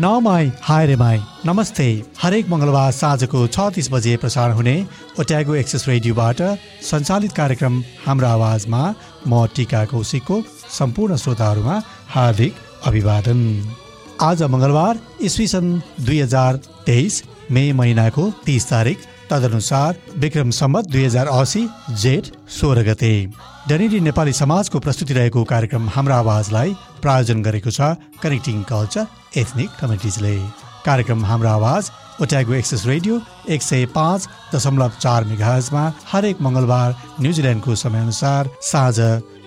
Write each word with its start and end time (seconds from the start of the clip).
नमाई 0.00 0.50
हाय 0.62 0.86
रे 0.86 0.96
माई। 0.96 1.18
नमस्ते। 1.46 1.84
हरेक 2.18 2.48
मङ्गलबार 2.48 2.90
साँझको 2.92 3.40
छ 3.46 3.64
तिस 3.74 3.90
बजे 3.92 4.16
प्रसारण 4.16 4.52
हुने 4.54 4.74
ओट्यागो 5.20 5.54
एक्सेस 5.54 5.86
रेडियोबाट 5.88 6.42
सञ्चालित 6.88 7.32
कार्यक्रम 7.34 7.82
हाम्रो 8.04 8.26
आवाजमा 8.28 8.82
म 9.26 9.46
टिका 9.56 9.84
कौशिकको 9.90 10.36
सम्पूर्ण 10.70 11.16
श्रोताहरूमा 11.18 11.82
हार्दिक 12.14 12.54
अभिवादन। 12.86 13.42
आज 14.22 14.42
मङ्गलबार 14.54 15.00
इस्वी 15.20 15.46
सन् 15.48 15.78
दुई 16.06 16.20
हजार 16.20 16.62
तेइस 16.86 17.22
मे 17.50 17.64
महिनाको 17.74 18.30
तिस 18.46 18.70
तारिक 18.70 18.98
तदनुसार 19.30 19.96
विक्रम 20.18 20.50
सम्मत 20.58 20.84
दुई 20.92 21.04
हजार 21.04 21.26
असी 21.28 21.62
जेठ 22.02 22.24
सोह्र 22.58 22.82
गते। 22.88 23.12
डनेडी 23.68 24.00
नेपाली 24.00 24.32
समाजको 24.32 24.78
प्रस्तुति 24.80 25.14
रहेको 25.14 25.44
कार्यक्रम 25.44 25.88
हाम्रो 25.94 26.14
आवाजलाई 26.14 26.74
प्रायोजन 27.02 27.42
गरेको 27.42 27.70
छ 27.70 27.94
कनेक्टिङ 28.22 28.62
कल्चर 28.70 29.06
एथनिक 29.36 29.70
कमिटिजले 29.80 30.36
कार्यक्रम 30.86 31.24
हाम्रो 31.24 31.48
आवाज 31.48 31.90
ओट्यागो 32.22 32.52
एक्सेस 32.52 32.84
रेडियो 32.86 33.20
एक 33.48 33.62
सय 33.62 33.84
पाँच 33.94 34.26
दशमलव 34.54 34.92
चार 35.00 35.24
मेघाजमा 35.24 35.82
हरेक 36.12 36.40
मङ्गलबार 36.42 36.94
न्युजिल्यान्डको 37.20 37.74
समयअनुसार 37.74 38.48
साँझ 38.62 38.98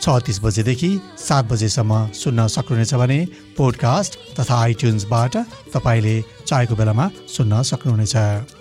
छ 0.01 0.15
तिस 0.25 0.39
बजेदेखि 0.43 0.91
सात 1.19 1.51
बजेसम्म 1.51 1.97
सुन्न 2.15 2.47
सक्नुहुनेछ 2.47 2.93
भने 2.93 3.19
पोडकास्ट 3.57 4.15
तथा 4.39 4.61
आइट्युन्सबाट 4.61 5.35
तपाईँले 5.75 6.15
चाहेको 6.47 6.75
बेलामा 6.75 7.09
सुन्न 7.35 7.61
सक्नुहुनेछ। 7.71 8.15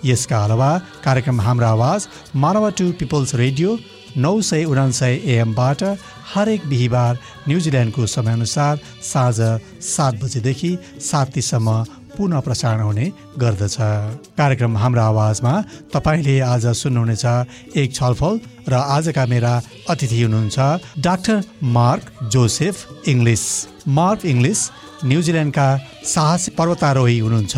यसका 0.05 0.43
अलावा 0.43 0.69
कार्यक्रम 1.05 1.41
हाम्रो 1.41 1.67
आवाज 1.67 2.07
मानव 2.35 2.69
टु 2.79 2.91
पिपल्स 2.99 3.35
रेडियो 3.35 3.77
नौ 4.17 4.33
सय 4.41 4.63
उनान्सय 4.65 5.13
एएमबाट 5.31 5.83
हरेक 6.33 6.67
बिहिबार 6.67 7.17
न्युजिल्यान्डको 7.47 8.05
समयअनुसार 8.07 8.79
साँझ 9.03 9.39
सात 9.87 10.21
बजेदेखि 10.23 10.77
सात 11.01 11.31
तिससम्म 11.31 11.83
पुनः 12.17 12.39
प्रसारण 12.45 12.81
हुने 12.81 13.05
गर्दछ। 13.41 13.75
कार्यक्रम 14.37 14.77
हाम्रो 14.77 15.01
आवाजमा 15.01 15.53
तपाईँले 15.93 16.35
आज 16.43 16.65
सुन्नुहुनेछ 16.81 17.25
एक 17.77 17.89
छलफल 17.93 18.39
र 18.69 18.73
आजका 18.73 19.25
मेरा 19.33 19.53
अतिथि 19.89 20.21
हुनुहुन्छ 20.21 20.57
doctor 21.05 21.43
Mark 21.77 22.03
Joseph 22.33 22.75
Inglis. 23.07 23.43
Mark 23.99 24.25
Inglis 24.25 24.59
न्युजिल्यान्डका 25.05 25.67
साहस 26.05 26.49
पर्वतारोही 26.57 27.17
हुनुहुन्छ। 27.19 27.55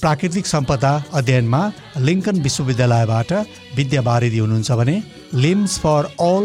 प्राकृतिक 0.00 0.46
सम्पदा 0.46 0.92
अध्ययनमा 1.18 1.62
लिङ्कन 2.06 2.36
विश्वविद्यालयबाट 2.46 3.30
विद्यावारिधि 3.76 4.38
हुनुहुन्छ 4.38 4.70
भने 4.80 4.96
लिम्स 5.42 5.78
फर 5.82 6.02
अल 6.20 6.44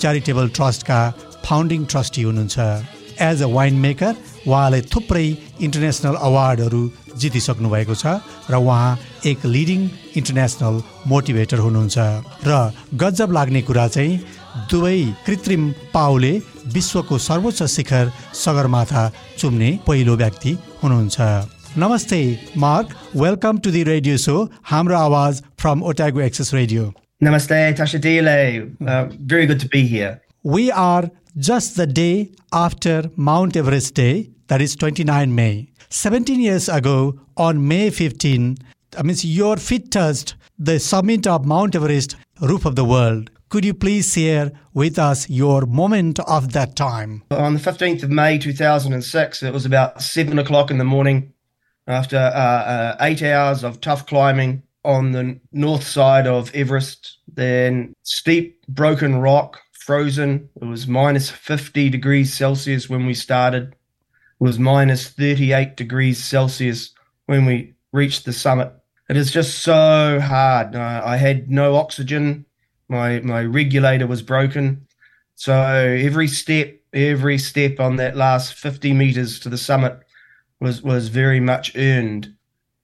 च्यारिटेबल 0.00 0.48
ट्रस्टका 0.56 1.00
फाउन्डिङ 1.44 1.84
ट्रस्टी 1.92 2.22
हुनुहुन्छ। 2.22 2.58
एज 3.28 3.42
अ 3.42 3.48
वाइन 3.56 3.74
मेकर 3.84 4.14
उहाँले 4.46 4.80
थुप्रै 4.92 5.26
इन्टरनेसनल 5.60 6.14
अवार्डहरू 6.28 6.82
जितिसक्नु 7.20 7.68
भएको 7.70 7.94
छ 7.94 8.06
र 8.50 8.54
उहाँ 8.56 8.98
एक 9.26 9.46
लिडिङ 9.46 9.80
इन्टरनेसनल 10.18 10.80
मोटिभेटर 11.12 11.58
हुनुहुन्छ 11.66 11.98
र 12.46 12.52
गजब 13.02 13.32
लाग्ने 13.32 13.62
कुरा 13.68 13.86
चाहिँ 13.88 14.20
दुवै 14.70 14.98
कृत्रिम 15.26 15.70
पाउले 15.94 16.32
विश्वको 16.74 17.18
सर्वोच्च 17.28 17.62
शिखर 17.76 18.12
सगरमाथा 18.36 19.04
चुम्ने 19.38 19.70
पहिलो 19.86 20.16
व्यक्ति 20.22 20.56
हुनुहुन्छ 20.82 21.18
नमस्ते 21.78 22.22
Mark 22.58 22.96
welcome 23.16 23.58
to 23.64 23.70
the 23.70 23.82
radio 23.92 24.16
show 24.20 24.36
Hamro 24.70 24.96
Awaz 24.98 25.42
from 25.60 25.82
Otago 25.90 26.20
Access 26.20 26.54
Radio 26.54 26.92
Namaste, 27.20 27.76
Tashadile. 27.76 28.74
Uh, 28.80 29.06
very 29.20 29.44
good 29.44 29.60
to 29.60 29.68
be 29.68 29.86
here. 29.86 30.22
We 30.42 30.70
are 30.72 31.10
just 31.36 31.76
the 31.76 31.86
day 31.86 32.32
after 32.52 33.10
Mount 33.16 33.56
Everest 33.56 33.94
Day, 33.94 34.30
that 34.48 34.60
is 34.60 34.76
29 34.76 35.34
May. 35.34 35.70
17 35.90 36.40
years 36.40 36.68
ago, 36.68 37.20
on 37.36 37.66
May 37.66 37.90
15, 37.90 38.56
I 38.98 39.02
mean, 39.02 39.16
your 39.20 39.56
feet 39.56 39.90
touched 39.90 40.34
the 40.58 40.78
summit 40.78 41.26
of 41.26 41.46
Mount 41.46 41.74
Everest, 41.74 42.16
roof 42.40 42.64
of 42.64 42.76
the 42.76 42.84
world. 42.84 43.30
Could 43.48 43.64
you 43.64 43.74
please 43.74 44.12
share 44.12 44.52
with 44.74 44.98
us 44.98 45.28
your 45.28 45.66
moment 45.66 46.20
of 46.20 46.52
that 46.52 46.76
time? 46.76 47.24
On 47.30 47.54
the 47.54 47.60
15th 47.60 48.04
of 48.04 48.10
May 48.10 48.38
2006, 48.38 49.42
it 49.42 49.52
was 49.52 49.66
about 49.66 50.02
7 50.02 50.38
o'clock 50.38 50.70
in 50.70 50.78
the 50.78 50.84
morning 50.84 51.32
after 51.86 52.16
uh, 52.16 52.20
uh, 52.20 52.96
eight 53.00 53.22
hours 53.22 53.64
of 53.64 53.80
tough 53.80 54.06
climbing 54.06 54.62
on 54.84 55.12
the 55.12 55.40
north 55.52 55.86
side 55.86 56.26
of 56.26 56.54
Everest. 56.54 57.18
Then 57.32 57.92
steep, 58.02 58.64
broken 58.68 59.16
rock, 59.16 59.60
frozen. 59.80 60.48
It 60.60 60.66
was 60.66 60.86
minus 60.86 61.30
50 61.30 61.88
degrees 61.90 62.32
Celsius 62.32 62.88
when 62.88 63.06
we 63.06 63.14
started. 63.14 63.68
It 63.72 64.44
was 64.44 64.58
minus 64.58 65.08
38 65.08 65.76
degrees 65.76 66.22
Celsius 66.22 66.92
when 67.26 67.46
we 67.46 67.74
reached 67.92 68.24
the 68.24 68.32
summit. 68.32 68.72
It 69.08 69.16
is 69.16 69.32
just 69.32 69.60
so 69.60 70.20
hard. 70.20 70.76
Uh, 70.76 71.02
I 71.04 71.16
had 71.16 71.50
no 71.50 71.74
oxygen. 71.74 72.46
My 72.88 73.20
my 73.20 73.42
regulator 73.42 74.06
was 74.06 74.22
broken. 74.22 74.86
So 75.34 75.54
every 75.54 76.28
step, 76.28 76.78
every 76.92 77.38
step 77.38 77.80
on 77.80 77.96
that 77.96 78.16
last 78.16 78.54
50 78.54 78.92
meters 78.92 79.40
to 79.40 79.48
the 79.48 79.58
summit 79.58 79.98
was 80.60 80.82
was 80.82 81.08
very 81.08 81.40
much 81.40 81.74
earned. 81.76 82.34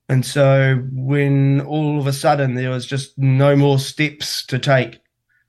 And 0.08 0.24
so 0.24 0.82
when 0.92 1.60
all 1.60 1.98
of 2.00 2.06
a 2.06 2.12
sudden 2.12 2.54
there 2.54 2.70
was 2.70 2.86
just 2.86 3.18
no 3.18 3.54
more 3.54 3.78
steps 3.78 4.44
to 4.46 4.58
take, 4.58 5.00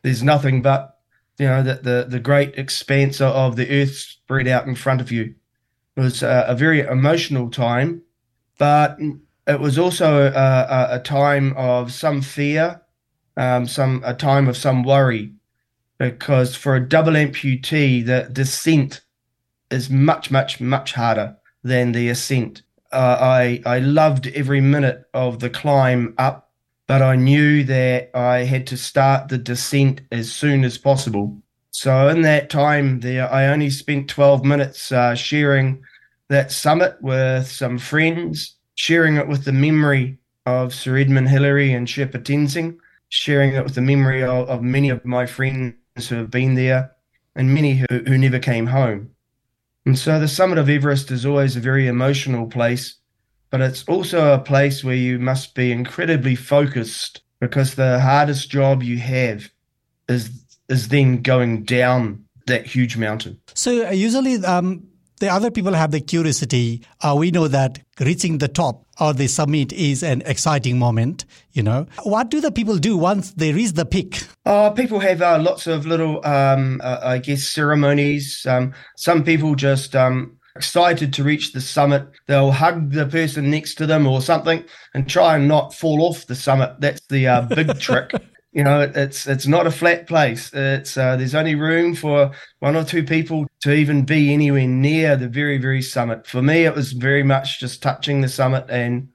there's 0.02 0.24
nothing 0.24 0.62
but 0.62 0.97
you 1.38 1.48
know 1.48 1.64
that 1.64 1.84
the 1.84 2.06
the 2.08 2.20
great 2.20 2.56
expanse 2.58 3.22
of 3.22 3.56
the 3.56 3.70
earth 3.82 3.96
spread 3.96 4.48
out 4.48 4.68
in 4.68 4.76
front 4.76 5.02
of 5.02 5.12
you. 5.12 5.36
It 5.96 6.02
was 6.02 6.24
a, 6.24 6.46
a 6.48 6.56
very 6.56 6.82
emotional 6.82 7.50
time, 7.50 8.04
but 8.58 9.00
it 9.48 9.60
was 9.60 9.80
also 9.80 10.28
a, 10.28 10.32
a, 10.32 10.88
a 10.96 11.00
time 11.00 11.54
of 11.58 11.92
some 11.92 12.22
fear, 12.22 12.82
um, 13.36 13.68
some 13.68 14.04
a 14.06 14.14
time 14.14 14.48
of 14.48 14.58
some 14.58 14.84
worry, 14.84 15.34
because 15.98 16.56
for 16.56 16.76
a 16.76 16.88
double 16.88 17.14
amputee, 17.14 18.06
the 18.06 18.30
descent 18.32 19.02
is 19.72 19.90
much, 19.90 20.30
much, 20.30 20.62
much 20.62 20.94
harder 20.94 21.36
than 21.64 21.92
the 21.92 22.10
ascent 22.10 22.62
uh, 22.92 23.18
I 23.20 23.62
I 23.66 23.80
loved 23.80 24.28
every 24.28 24.62
minute 24.62 25.06
of 25.14 25.40
the 25.40 25.50
climb 25.50 26.14
up, 26.18 26.47
but 26.88 27.02
I 27.02 27.16
knew 27.16 27.64
that 27.66 28.10
I 28.16 28.46
had 28.46 28.66
to 28.68 28.78
start 28.78 29.28
the 29.28 29.38
descent 29.38 30.02
as 30.12 30.32
soon 30.32 30.64
as 30.64 30.78
possible. 30.78 31.38
So 31.72 32.08
in 32.08 32.22
that 32.22 32.50
time 32.50 33.02
there, 33.02 33.32
I 33.32 33.48
only 33.48 33.70
spent 33.70 34.10
12 34.10 34.44
minutes 34.44 34.92
uh, 34.92 35.14
sharing 35.14 35.84
that 36.30 36.52
summit 36.52 36.98
with 37.02 37.48
some 37.48 37.78
friends, 37.78 38.56
sharing 38.76 39.18
it 39.18 39.28
with 39.28 39.44
the 39.46 39.52
memory 39.52 40.18
of 40.46 40.74
Sir 40.74 40.98
Edmund 40.98 41.28
Hillary 41.28 41.74
and 41.74 41.88
Sherpa 41.88 42.24
Tenzing, 42.24 42.78
sharing 43.10 43.54
it 43.54 43.64
with 43.64 43.76
the 43.76 43.82
memory 43.82 44.24
of, 44.24 44.50
of 44.50 44.62
many 44.64 44.90
of 44.90 45.04
my 45.06 45.26
friends 45.26 45.76
who 46.08 46.16
have 46.16 46.32
been 46.32 46.56
there 46.56 46.92
and 47.36 47.54
many 47.54 47.76
who, 47.78 48.00
who 48.08 48.18
never 48.18 48.40
came 48.40 48.68
home. 48.68 49.12
And 49.86 49.98
so 49.98 50.20
the 50.20 50.28
summit 50.28 50.58
of 50.58 50.70
Everest 50.70 51.12
is 51.12 51.26
always 51.26 51.56
a 51.56 51.62
very 51.62 51.88
emotional 51.88 52.48
place, 52.48 52.96
but 53.50 53.62
it's 53.62 53.84
also 53.88 54.34
a 54.34 54.40
place 54.40 54.84
where 54.84 54.96
you 54.96 55.20
must 55.20 55.56
be 55.56 55.72
incredibly 55.72 56.36
focused 56.36 57.22
because 57.40 57.76
the 57.76 58.00
hardest 58.00 58.50
job 58.50 58.84
you 58.84 58.98
have 58.98 59.50
is 60.08 60.30
is 60.70 60.90
then 60.90 61.22
going 61.22 61.64
down 61.64 62.26
that 62.48 62.66
huge 62.66 62.98
mountain. 62.98 63.40
So 63.54 63.88
uh, 63.88 63.92
usually 63.92 64.44
um, 64.44 64.84
the 65.20 65.30
other 65.30 65.50
people 65.50 65.74
have 65.74 65.92
the 65.92 66.02
curiosity. 66.02 66.82
Uh, 67.02 67.16
we 67.18 67.32
know 67.32 67.48
that 67.48 67.80
reaching 68.00 68.38
the 68.38 68.48
top 68.48 68.86
or 69.00 69.14
the 69.14 69.28
summit 69.28 69.72
is 69.74 70.04
an 70.04 70.22
exciting 70.26 70.78
moment, 70.78 71.26
you 71.54 71.64
know. 71.64 71.88
What 72.04 72.30
do 72.30 72.42
the 72.42 72.52
people 72.52 72.78
do 72.78 72.98
once 72.98 73.32
they 73.32 73.54
reach 73.54 73.74
the 73.74 73.86
peak? 73.86 74.24
Uh, 74.46 74.70
people 74.72 75.00
have 75.00 75.22
uh, 75.22 75.40
lots 75.40 75.68
of 75.68 75.86
little, 75.86 76.26
um, 76.26 76.82
uh, 76.84 77.00
I 77.04 77.18
guess, 77.20 77.44
ceremonies. 77.44 78.46
Um, 78.48 78.74
some 78.96 79.24
people 79.24 79.56
just 79.56 79.96
um, 79.96 80.37
excited 80.58 81.14
to 81.14 81.24
reach 81.24 81.54
the 81.54 81.62
summit. 81.62 82.08
They'll 82.26 82.52
hug 82.52 82.92
the 82.92 83.06
person 83.06 83.50
next 83.50 83.76
to 83.76 83.86
them 83.86 84.08
or 84.08 84.22
something 84.22 84.66
and 84.94 85.10
try 85.10 85.36
and 85.36 85.48
not 85.48 85.74
fall 85.74 86.02
off 86.04 86.26
the 86.26 86.36
summit. 86.36 86.76
That's 86.80 87.02
the 87.08 87.28
uh, 87.28 87.42
big 87.44 87.80
trick. 87.88 88.12
You 88.52 88.64
know, 88.64 88.82
it's 88.82 89.28
it's 89.28 89.46
not 89.46 89.68
a 89.68 89.72
flat 89.72 90.08
place. 90.08 90.52
It's 90.54 90.98
uh, 90.98 91.16
there's 91.16 91.36
only 91.36 91.54
room 91.54 91.94
for 91.94 92.32
one 92.60 92.76
or 92.76 92.84
two 92.84 93.04
people 93.04 93.46
to 93.62 93.72
even 93.72 94.04
be 94.04 94.34
anywhere 94.34 94.68
near 94.68 95.16
the 95.16 95.28
very 95.28 95.60
very 95.60 95.82
summit. 95.82 96.26
For 96.26 96.42
me, 96.42 96.66
it 96.66 96.74
was 96.74 96.94
very 96.94 97.24
much 97.24 97.60
just 97.60 97.84
touching 97.84 98.22
the 98.22 98.28
summit 98.28 98.66
and 98.70 99.10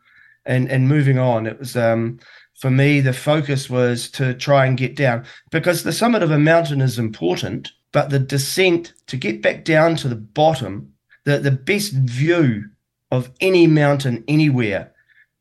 and 0.47 0.71
and 0.71 0.89
moving 0.89 1.19
on. 1.19 1.47
It 1.47 1.59
was 1.59 1.77
um, 1.77 2.21
for 2.61 2.71
me 2.71 3.01
the 3.01 3.13
focus 3.13 3.69
was 3.69 4.09
to 4.13 4.35
try 4.35 4.65
and 4.65 4.79
get 4.79 4.95
down 4.95 5.25
because 5.51 5.83
the 5.83 5.93
summit 5.93 6.23
of 6.23 6.31
a 6.31 6.39
mountain 6.39 6.81
is 6.81 6.99
important, 6.99 7.73
but 7.91 8.11
the 8.11 8.21
descent 8.21 8.93
to 9.09 9.17
get 9.17 9.43
back 9.43 9.65
down 9.65 9.97
to 9.97 10.09
the 10.09 10.17
bottom, 10.17 10.92
the 11.25 11.39
the 11.39 11.51
best 11.51 11.93
view 11.93 12.71
of 13.11 13.31
any 13.41 13.67
mountain 13.67 14.25
anywhere 14.27 14.93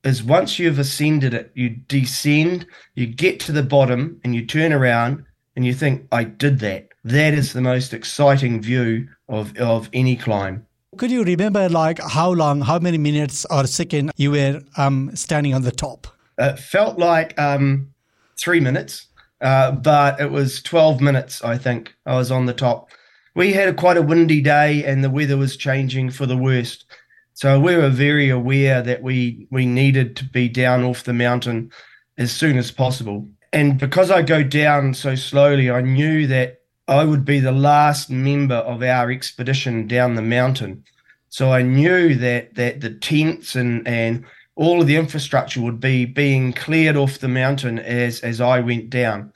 is 0.04 0.24
once 0.24 0.58
you've 0.60 0.80
ascended 0.80 1.34
it, 1.34 1.52
you 1.54 1.70
descend, 1.70 2.66
you 2.96 3.06
get 3.06 3.40
to 3.42 3.52
the 3.52 3.64
bottom, 3.64 4.20
and 4.24 4.34
you 4.34 4.46
turn 4.46 4.74
around 4.74 5.24
and 5.56 5.66
you 5.66 5.74
think, 5.74 6.08
I 6.12 6.24
did 6.24 6.60
that. 6.60 6.90
That 7.04 7.34
is 7.34 7.54
the 7.54 7.62
most 7.62 7.94
exciting 7.94 8.62
view 8.62 9.08
of, 9.28 9.56
of 9.58 9.90
any 9.94 10.16
climb. 10.16 10.66
Could 10.98 11.12
you 11.12 11.24
remember, 11.24 11.70
like, 11.70 12.00
how 12.00 12.32
long, 12.32 12.62
how 12.62 12.80
many 12.80 12.98
minutes 12.98 13.46
or 13.50 13.66
second 13.68 14.12
you 14.18 14.32
were 14.32 14.62
um, 14.78 15.12
standing 15.16 15.54
on 15.54 15.62
the 15.62 15.72
top? 15.72 16.08
It 16.38 16.60
felt 16.60 16.98
like 16.98 17.40
um, 17.40 17.94
three 18.40 18.60
minutes, 18.60 19.08
uh, 19.40 19.72
but 19.72 20.20
it 20.20 20.32
was 20.32 20.62
12 20.62 21.02
minutes, 21.02 21.44
I 21.44 21.58
think. 21.58 21.96
I 22.06 22.16
was 22.16 22.32
on 22.32 22.46
the 22.46 22.54
top. 22.54 22.90
We 23.34 23.54
had 23.54 23.70
a, 23.70 23.74
quite 23.74 23.98
a 23.98 24.02
windy 24.02 24.42
day, 24.42 24.84
and 24.84 25.04
the 25.04 25.10
weather 25.10 25.38
was 25.38 25.56
changing 25.56 26.12
for 26.12 26.26
the 26.26 26.38
worst. 26.38 26.86
So 27.34 27.60
we 27.60 27.76
were 27.76 27.90
very 27.90 28.30
aware 28.30 28.82
that 28.82 29.02
we 29.02 29.48
we 29.52 29.66
needed 29.66 30.16
to 30.18 30.26
be 30.26 30.50
down 30.50 30.84
off 30.84 31.04
the 31.04 31.14
mountain 31.14 31.72
as 32.18 32.32
soon 32.32 32.58
as 32.58 32.72
possible. 32.72 33.28
And 33.54 33.78
because 33.78 34.12
I 34.12 34.22
go 34.22 34.44
down 34.44 34.94
so 34.94 35.16
slowly, 35.16 35.70
I 35.72 35.82
knew 35.82 36.28
that 36.28 36.62
I 36.88 37.04
would 37.04 37.26
be 37.26 37.40
the 37.40 37.52
last 37.52 38.10
member 38.10 38.56
of 38.56 38.84
our 38.84 39.12
expedition 39.12 39.88
down 39.88 40.16
the 40.16 40.22
mountain. 40.22 40.84
So 41.30 41.52
I 41.52 41.62
knew 41.62 42.16
that 42.16 42.56
that 42.56 42.82
the 42.82 42.92
tents 42.92 43.56
and 43.56 43.88
and 43.88 44.26
all 44.56 44.82
of 44.82 44.88
the 44.88 44.98
infrastructure 44.98 45.62
would 45.62 45.80
be 45.80 46.06
being 46.06 46.54
cleared 46.54 46.98
off 46.98 47.20
the 47.20 47.28
mountain 47.28 47.80
as 47.80 48.20
as 48.20 48.42
I 48.42 48.60
went 48.60 48.90
down, 48.90 49.32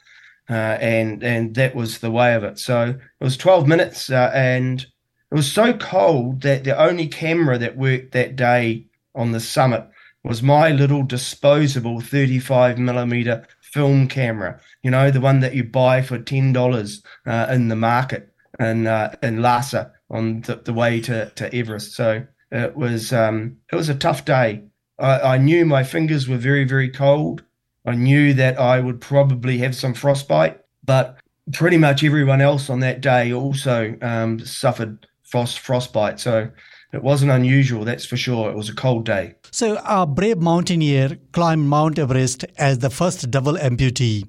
uh, 0.50 0.78
and 0.80 1.24
and 1.24 1.56
that 1.56 1.76
was 1.76 2.00
the 2.00 2.12
way 2.12 2.36
of 2.36 2.44
it. 2.44 2.60
So 2.60 2.90
it 2.90 3.24
was 3.24 3.38
twelve 3.38 3.68
minutes, 3.68 4.10
uh, 4.10 4.32
and 4.34 4.82
it 4.82 5.36
was 5.36 5.52
so 5.52 5.74
cold 5.74 6.42
that 6.42 6.64
the 6.64 6.80
only 6.80 7.08
camera 7.08 7.58
that 7.58 7.78
worked 7.78 8.12
that 8.12 8.36
day 8.36 8.86
on 9.14 9.32
the 9.32 9.40
summit 9.40 9.88
was 10.24 10.42
my 10.42 10.70
little 10.70 11.04
disposable 11.04 12.02
35 12.02 12.80
millimeter 12.80 13.48
film 13.62 14.08
camera. 14.08 14.60
You 14.82 14.92
know, 14.92 15.12
the 15.12 15.22
one 15.22 15.42
that 15.42 15.54
you 15.54 15.64
buy 15.64 16.02
for 16.02 16.18
ten 16.18 16.54
dollars 16.54 17.04
uh, 17.26 17.48
in 17.50 17.68
the 17.68 17.76
market 17.76 18.32
in 18.60 18.88
uh, 18.88 19.16
in 19.22 19.42
Lhasa 19.42 19.92
on 20.10 20.42
the, 20.42 20.56
the, 20.56 20.74
way 20.74 21.02
to, 21.02 21.32
to 21.32 21.54
Everest. 21.54 21.94
So 21.94 22.26
it 22.52 22.76
was 22.76 23.12
um, 23.12 23.58
it 23.72 23.76
was 23.76 23.90
a 23.90 23.96
tough 23.96 24.26
day. 24.26 24.64
I, 25.00 25.20
I 25.20 25.38
knew 25.38 25.66
my 25.66 25.84
fingers 25.84 26.28
were 26.28 26.38
very 26.38 26.64
very 26.64 26.90
cold. 26.90 27.44
I 27.86 27.96
knew 27.96 28.34
that 28.34 28.60
I 28.60 28.80
would 28.80 29.00
probably 29.00 29.60
have 29.60 29.76
some 29.76 29.94
frostbite, 29.94 30.60
but 30.84 31.18
pretty 31.54 31.78
much 31.78 32.04
everyone 32.04 32.42
else 32.42 32.70
on 32.70 32.80
that 32.80 33.02
day 33.02 33.32
also 33.32 33.96
um, 34.02 34.40
suffered 34.40 35.08
frost 35.24 35.60
frostbite. 35.60 36.20
So 36.20 36.50
it 36.94 37.04
wasn't 37.04 37.32
unusual, 37.32 37.86
that's 37.86 38.06
for 38.06 38.18
sure. 38.18 38.50
It 38.50 38.56
was 38.56 38.70
a 38.70 38.76
cold 38.76 39.06
day. 39.06 39.36
So 39.52 39.78
our 39.78 40.08
brave 40.08 40.38
mountaineer 40.40 41.18
climbed 41.32 41.68
Mount 41.70 42.00
Everest 42.00 42.46
as 42.58 42.80
the 42.80 42.90
first 42.90 43.30
double 43.30 43.54
amputee. 43.54 44.28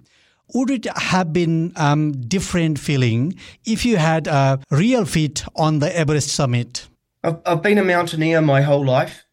Would 0.55 0.70
it 0.70 0.87
have 0.97 1.32
been 1.32 1.73
um, 1.76 2.12
different 2.12 2.79
feeling 2.79 3.35
if 3.64 3.85
you 3.85 3.97
had 3.97 4.26
a 4.26 4.61
real 4.70 5.05
feat 5.05 5.44
on 5.56 5.81
the 5.81 5.97
Everest 5.97 6.29
summit? 6.29 6.88
I've, 7.25 7.38
I've 7.44 7.62
been 7.62 7.79
a 7.79 7.85
mountaineer 7.85 8.41
my 8.41 8.62
whole 8.62 8.85
life. 8.85 9.25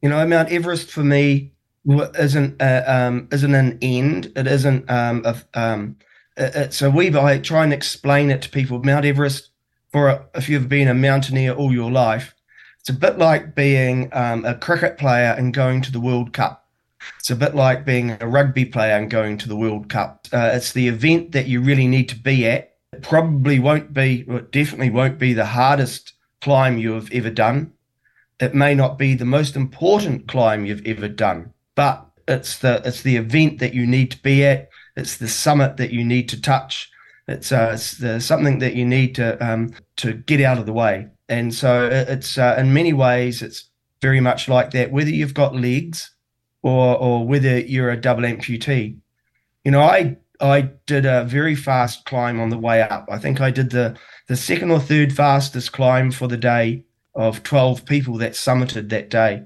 You 0.00 0.08
know, 0.08 0.24
Mount 0.26 0.50
Everest 0.50 0.90
for 0.90 1.02
me 1.02 1.52
isn't 1.86 2.60
uh, 2.60 2.84
um, 2.86 3.28
isn't 3.32 3.54
an 3.54 3.78
end. 3.82 4.32
It 4.36 4.46
isn't 4.46 4.90
um, 4.90 5.24
a, 5.24 5.36
um, 5.54 5.96
wee 6.36 7.10
bit. 7.10 7.22
I 7.22 7.38
try 7.38 7.64
and 7.64 7.72
explain 7.72 8.30
it 8.30 8.42
to 8.42 8.48
people. 8.48 8.82
Mount 8.82 9.04
Everest 9.04 9.50
for 9.90 10.08
a, 10.08 10.26
if 10.34 10.48
you've 10.48 10.68
been 10.68 10.88
a 10.88 10.94
mountaineer 10.94 11.52
all 11.52 11.72
your 11.72 11.90
life, 11.90 12.34
it's 12.80 12.88
a 12.88 12.94
bit 12.94 13.18
like 13.18 13.54
being 13.54 14.08
um, 14.12 14.44
a 14.44 14.56
cricket 14.56 14.98
player 14.98 15.34
and 15.36 15.54
going 15.54 15.82
to 15.82 15.92
the 15.92 16.00
World 16.00 16.32
Cup. 16.32 16.68
It's 17.18 17.30
a 17.30 17.36
bit 17.36 17.54
like 17.54 17.84
being 17.84 18.16
a 18.20 18.26
rugby 18.26 18.64
player 18.64 18.96
and 18.96 19.10
going 19.10 19.38
to 19.38 19.48
the 19.48 19.56
World 19.56 19.88
Cup. 19.88 20.26
Uh, 20.32 20.50
it's 20.54 20.72
the 20.72 20.88
event 20.88 21.32
that 21.32 21.46
you 21.46 21.60
really 21.60 21.86
need 21.86 22.08
to 22.08 22.16
be 22.16 22.46
at. 22.46 22.74
It 22.92 23.02
probably 23.02 23.58
won't 23.58 23.92
be, 23.92 24.24
it 24.28 24.52
definitely 24.52 24.90
won't 24.90 25.18
be 25.18 25.32
the 25.32 25.46
hardest 25.46 26.12
climb 26.40 26.78
you 26.78 26.92
have 26.92 27.10
ever 27.12 27.30
done. 27.30 27.72
It 28.40 28.54
may 28.54 28.74
not 28.74 28.98
be 28.98 29.14
the 29.14 29.24
most 29.24 29.56
important 29.56 30.26
climb 30.26 30.66
you've 30.66 30.86
ever 30.86 31.08
done, 31.08 31.51
but 31.74 32.06
it's 32.28 32.58
the 32.58 32.82
it's 32.84 33.02
the 33.02 33.16
event 33.16 33.58
that 33.60 33.74
you 33.74 33.86
need 33.86 34.10
to 34.12 34.22
be 34.22 34.44
at. 34.44 34.68
It's 34.96 35.16
the 35.16 35.28
summit 35.28 35.78
that 35.78 35.92
you 35.92 36.04
need 36.04 36.28
to 36.30 36.40
touch 36.40 36.92
it's, 37.28 37.52
uh, 37.52 37.70
it's 37.72 38.24
something 38.24 38.58
that 38.58 38.74
you 38.74 38.84
need 38.84 39.14
to 39.16 39.42
um, 39.44 39.72
to 39.96 40.14
get 40.14 40.40
out 40.40 40.58
of 40.58 40.66
the 40.66 40.72
way. 40.72 41.08
And 41.28 41.54
so 41.54 41.88
it's 41.90 42.36
uh, 42.36 42.56
in 42.58 42.74
many 42.74 42.92
ways 42.92 43.42
it's 43.42 43.70
very 44.00 44.20
much 44.20 44.48
like 44.48 44.72
that. 44.72 44.90
Whether 44.90 45.10
you've 45.10 45.34
got 45.34 45.54
legs 45.54 46.10
or 46.62 46.96
or 46.96 47.26
whether 47.26 47.58
you're 47.58 47.90
a 47.90 48.00
double 48.00 48.24
amputee, 48.24 48.98
you 49.64 49.70
know, 49.70 49.82
I 49.82 50.16
I 50.40 50.70
did 50.86 51.06
a 51.06 51.24
very 51.24 51.54
fast 51.54 52.04
climb 52.04 52.40
on 52.40 52.48
the 52.48 52.58
way 52.58 52.82
up. 52.82 53.08
I 53.10 53.18
think 53.18 53.40
I 53.40 53.50
did 53.50 53.70
the 53.70 53.96
the 54.26 54.36
second 54.36 54.70
or 54.70 54.80
third 54.80 55.12
fastest 55.12 55.72
climb 55.72 56.10
for 56.10 56.26
the 56.26 56.36
day 56.36 56.84
of 57.14 57.42
12 57.42 57.84
people 57.84 58.18
that 58.18 58.32
summited 58.32 58.88
that 58.88 59.10
day. 59.10 59.42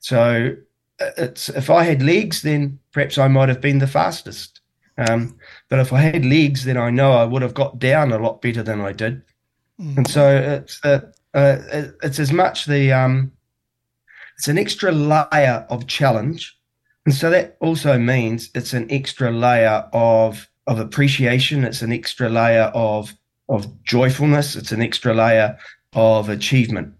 So 0.00 0.56
if 1.00 1.70
I 1.70 1.84
had 1.84 2.02
legs, 2.02 2.42
then 2.42 2.78
perhaps 2.92 3.18
I 3.18 3.28
might 3.28 3.48
have 3.48 3.60
been 3.60 3.78
the 3.78 3.86
fastest. 3.86 4.60
Um, 4.98 5.36
but 5.68 5.78
if 5.78 5.92
I 5.92 6.00
had 6.00 6.24
legs, 6.24 6.64
then 6.64 6.76
I 6.76 6.90
know 6.90 7.12
I 7.12 7.24
would 7.24 7.42
have 7.42 7.54
got 7.54 7.78
down 7.78 8.12
a 8.12 8.18
lot 8.18 8.42
better 8.42 8.62
than 8.62 8.80
I 8.80 8.92
did. 8.92 9.22
Mm. 9.80 9.98
And 9.98 10.08
so 10.08 10.36
it's 10.36 10.84
uh, 10.84 11.00
uh, 11.32 11.58
it's 12.02 12.18
as 12.18 12.32
much 12.32 12.66
the 12.66 12.92
um, 12.92 13.32
it's 14.36 14.48
an 14.48 14.58
extra 14.58 14.92
layer 14.92 15.66
of 15.70 15.86
challenge, 15.86 16.58
and 17.06 17.14
so 17.14 17.30
that 17.30 17.56
also 17.60 17.98
means 17.98 18.50
it's 18.54 18.74
an 18.74 18.90
extra 18.90 19.30
layer 19.30 19.88
of 19.92 20.48
of 20.66 20.78
appreciation. 20.78 21.64
It's 21.64 21.82
an 21.82 21.92
extra 21.92 22.28
layer 22.28 22.70
of 22.74 23.14
of 23.48 23.82
joyfulness. 23.84 24.54
It's 24.54 24.72
an 24.72 24.82
extra 24.82 25.14
layer 25.14 25.58
of 25.94 26.28
achievement. 26.28 26.94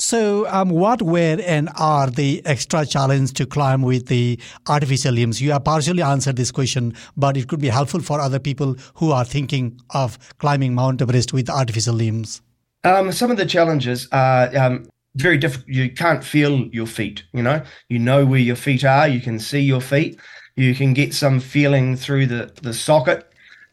So, 0.00 0.46
um, 0.46 0.70
what 0.70 1.02
were 1.02 1.38
and 1.44 1.68
are 1.74 2.08
the 2.08 2.40
extra 2.46 2.86
challenges 2.86 3.32
to 3.32 3.46
climb 3.46 3.82
with 3.82 4.06
the 4.06 4.38
artificial 4.68 5.12
limbs? 5.12 5.40
You 5.42 5.50
have 5.50 5.64
partially 5.64 6.02
answered 6.02 6.36
this 6.36 6.52
question, 6.52 6.94
but 7.16 7.36
it 7.36 7.48
could 7.48 7.60
be 7.60 7.68
helpful 7.68 8.00
for 8.00 8.20
other 8.20 8.38
people 8.38 8.76
who 8.94 9.10
are 9.10 9.24
thinking 9.24 9.80
of 9.90 10.16
climbing 10.38 10.72
Mount 10.72 11.02
Everest 11.02 11.32
with 11.32 11.50
artificial 11.50 11.94
limbs. 11.94 12.40
Um, 12.84 13.10
some 13.10 13.32
of 13.32 13.38
the 13.38 13.44
challenges 13.44 14.06
are 14.12 14.56
um, 14.56 14.88
very 15.16 15.36
difficult. 15.36 15.68
You 15.68 15.90
can't 15.90 16.22
feel 16.22 16.68
your 16.68 16.86
feet. 16.86 17.24
You 17.32 17.42
know, 17.42 17.60
you 17.88 17.98
know 17.98 18.24
where 18.24 18.38
your 18.38 18.54
feet 18.54 18.84
are. 18.84 19.08
You 19.08 19.20
can 19.20 19.40
see 19.40 19.60
your 19.60 19.80
feet. 19.80 20.20
You 20.54 20.76
can 20.76 20.94
get 20.94 21.12
some 21.12 21.40
feeling 21.40 21.96
through 21.96 22.26
the 22.26 22.52
the 22.62 22.72
socket, 22.72 23.28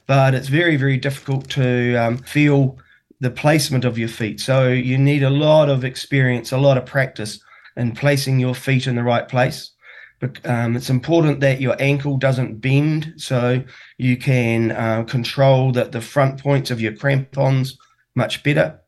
but 0.07 0.33
it's 0.33 0.47
very 0.47 0.75
very 0.75 0.97
difficult 0.97 1.47
to 1.51 1.95
um, 1.97 2.17
feel 2.17 2.79
the 3.19 3.31
placement 3.31 3.85
of 3.85 3.97
your 3.97 4.09
feet. 4.09 4.39
So 4.39 4.67
you 4.69 4.97
need 4.97 5.23
a 5.23 5.29
lot 5.29 5.69
of 5.69 5.83
experience, 5.83 6.51
a 6.51 6.57
lot 6.57 6.77
of 6.77 6.85
practice 6.85 7.39
in 7.77 7.93
placing 7.93 8.39
your 8.39 8.55
feet 8.55 8.87
in 8.87 8.95
the 8.95 9.03
right 9.03 9.27
place. 9.27 9.71
But 10.19 10.39
um, 10.45 10.75
it's 10.75 10.89
important 10.89 11.41
that 11.41 11.61
your 11.61 11.75
ankle 11.79 12.17
doesn't 12.17 12.61
bend, 12.61 13.13
so 13.17 13.63
you 13.97 14.17
can 14.17 14.71
uh, 14.71 15.03
control 15.03 15.71
that 15.73 15.91
the 15.91 16.01
front 16.01 16.41
points 16.41 16.71
of 16.71 16.79
your 16.79 16.93
crampons 16.93 17.77
much 18.15 18.41
better. 18.43 18.79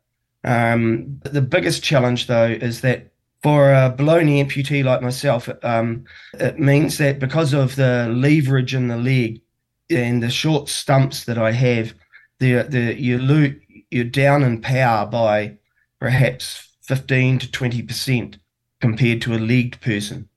Um, 0.43 1.19
the 1.23 1.41
biggest 1.41 1.83
challenge, 1.83 2.27
though, 2.27 2.47
is 2.47 2.81
that 2.81 3.11
for 3.43 3.73
a 3.73 3.89
below 3.89 4.21
knee 4.21 4.43
amputee 4.43 4.83
like 4.83 5.01
myself, 5.01 5.49
um, 5.63 6.05
it 6.35 6.59
means 6.59 6.97
that 6.97 7.19
because 7.19 7.53
of 7.53 7.75
the 7.75 8.07
leverage 8.09 8.73
in 8.73 8.87
the 8.87 8.97
leg 8.97 9.41
and 9.89 10.23
the 10.23 10.29
short 10.29 10.69
stumps 10.69 11.25
that 11.25 11.37
I 11.37 11.51
have, 11.51 11.93
the 12.39 12.63
the 12.63 12.99
you 12.99 13.17
lose 13.17 13.55
you're 13.89 14.03
down 14.03 14.43
in 14.43 14.61
power 14.61 15.05
by 15.05 15.57
perhaps 15.99 16.67
15 16.83 17.39
to 17.39 17.47
20% 17.47 18.39
compared 18.79 19.21
to 19.21 19.33
a 19.33 19.37
leagued 19.37 19.81
person. 19.81 20.29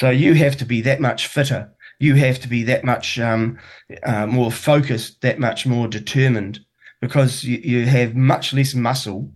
So 0.00 0.10
you 0.10 0.34
have 0.34 0.56
to 0.58 0.64
be 0.64 0.80
that 0.82 1.00
much 1.00 1.26
fitter. 1.26 1.70
You 1.98 2.16
have 2.16 2.40
to 2.40 2.48
be 2.48 2.62
that 2.64 2.84
much 2.84 3.18
um, 3.18 3.58
uh, 4.02 4.26
more 4.26 4.50
focused, 4.50 5.20
that 5.22 5.38
much 5.38 5.66
more 5.66 5.88
determined, 5.88 6.60
because 7.00 7.44
you, 7.44 7.58
you 7.58 7.86
have 7.86 8.16
much 8.16 8.52
less 8.52 8.74
muscle 8.74 9.30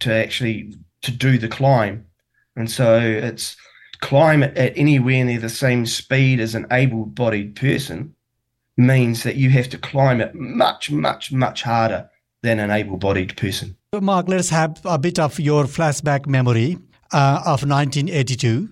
to 0.00 0.12
actually 0.12 0.74
to 1.02 1.10
do 1.10 1.38
the 1.38 1.48
climb. 1.48 2.06
And 2.56 2.70
so 2.70 2.98
it's 3.00 3.56
climb 4.00 4.42
at, 4.42 4.56
at 4.56 4.76
anywhere 4.76 5.24
near 5.24 5.38
the 5.38 5.48
same 5.48 5.86
speed 5.86 6.40
as 6.40 6.54
an 6.54 6.66
able-bodied 6.70 7.56
person 7.56 8.14
means 8.76 9.22
that 9.22 9.36
you 9.36 9.50
have 9.50 9.68
to 9.70 9.78
climb 9.78 10.20
it 10.20 10.34
much, 10.34 10.90
much, 10.90 11.32
much 11.32 11.62
harder 11.62 12.10
than 12.42 12.58
an 12.58 12.70
able 12.70 12.96
bodied 12.96 13.36
person. 13.36 13.76
Mark, 14.00 14.28
let's 14.28 14.48
have 14.50 14.80
a 14.84 14.98
bit 14.98 15.18
of 15.18 15.38
your 15.38 15.64
flashback 15.64 16.26
memory 16.26 16.78
uh, 17.12 17.42
of 17.44 17.64
1982. 17.64 18.68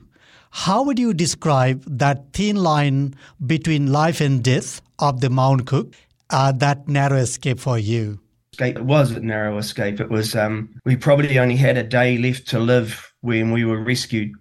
How 0.50 0.82
would 0.82 0.98
you 0.98 1.14
describe 1.14 1.84
that 1.86 2.32
thin 2.32 2.56
line 2.56 3.14
between 3.46 3.92
life 3.92 4.20
and 4.20 4.42
death 4.42 4.82
of 4.98 5.20
the 5.20 5.30
Mount 5.30 5.66
Cook, 5.66 5.94
uh, 6.30 6.52
that 6.52 6.88
narrow 6.88 7.18
escape 7.18 7.60
for 7.60 7.78
you? 7.78 8.18
Escape. 8.52 8.76
It 8.76 8.84
was 8.84 9.12
a 9.12 9.20
narrow 9.20 9.58
escape. 9.58 10.00
It 10.00 10.10
was. 10.10 10.34
Um, 10.34 10.74
we 10.84 10.96
probably 10.96 11.38
only 11.38 11.56
had 11.56 11.76
a 11.76 11.84
day 11.84 12.18
left 12.18 12.48
to 12.48 12.58
live 12.58 13.12
when 13.20 13.52
we 13.52 13.64
were 13.64 13.80
rescued. 13.80 14.32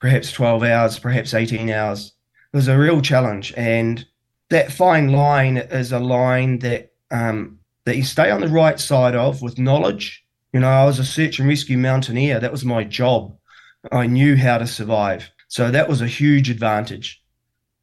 Perhaps 0.00 0.32
twelve 0.32 0.62
hours, 0.62 0.98
perhaps 0.98 1.34
eighteen 1.34 1.68
hours. 1.68 2.12
It 2.52 2.56
was 2.56 2.68
a 2.68 2.78
real 2.78 3.02
challenge, 3.02 3.52
and 3.56 4.06
that 4.48 4.72
fine 4.72 5.12
line 5.12 5.58
is 5.58 5.92
a 5.92 5.98
line 5.98 6.60
that 6.60 6.92
um, 7.10 7.57
that 7.88 7.96
you 7.96 8.04
stay 8.04 8.30
on 8.30 8.42
the 8.42 8.48
right 8.48 8.78
side 8.78 9.14
of 9.14 9.40
with 9.40 9.58
knowledge. 9.58 10.22
You 10.52 10.60
know, 10.60 10.68
I 10.68 10.84
was 10.84 10.98
a 10.98 11.04
search 11.04 11.38
and 11.38 11.48
rescue 11.48 11.78
mountaineer. 11.78 12.38
That 12.38 12.52
was 12.52 12.62
my 12.62 12.84
job. 12.84 13.34
I 13.90 14.06
knew 14.06 14.36
how 14.36 14.58
to 14.58 14.66
survive. 14.66 15.30
So 15.48 15.70
that 15.70 15.88
was 15.88 16.02
a 16.02 16.06
huge 16.06 16.50
advantage. 16.50 17.22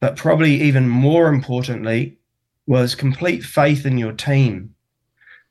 But 0.00 0.16
probably 0.16 0.62
even 0.62 0.88
more 0.88 1.26
importantly 1.28 2.18
was 2.68 2.94
complete 2.94 3.42
faith 3.42 3.84
in 3.84 3.98
your 3.98 4.12
team. 4.12 4.74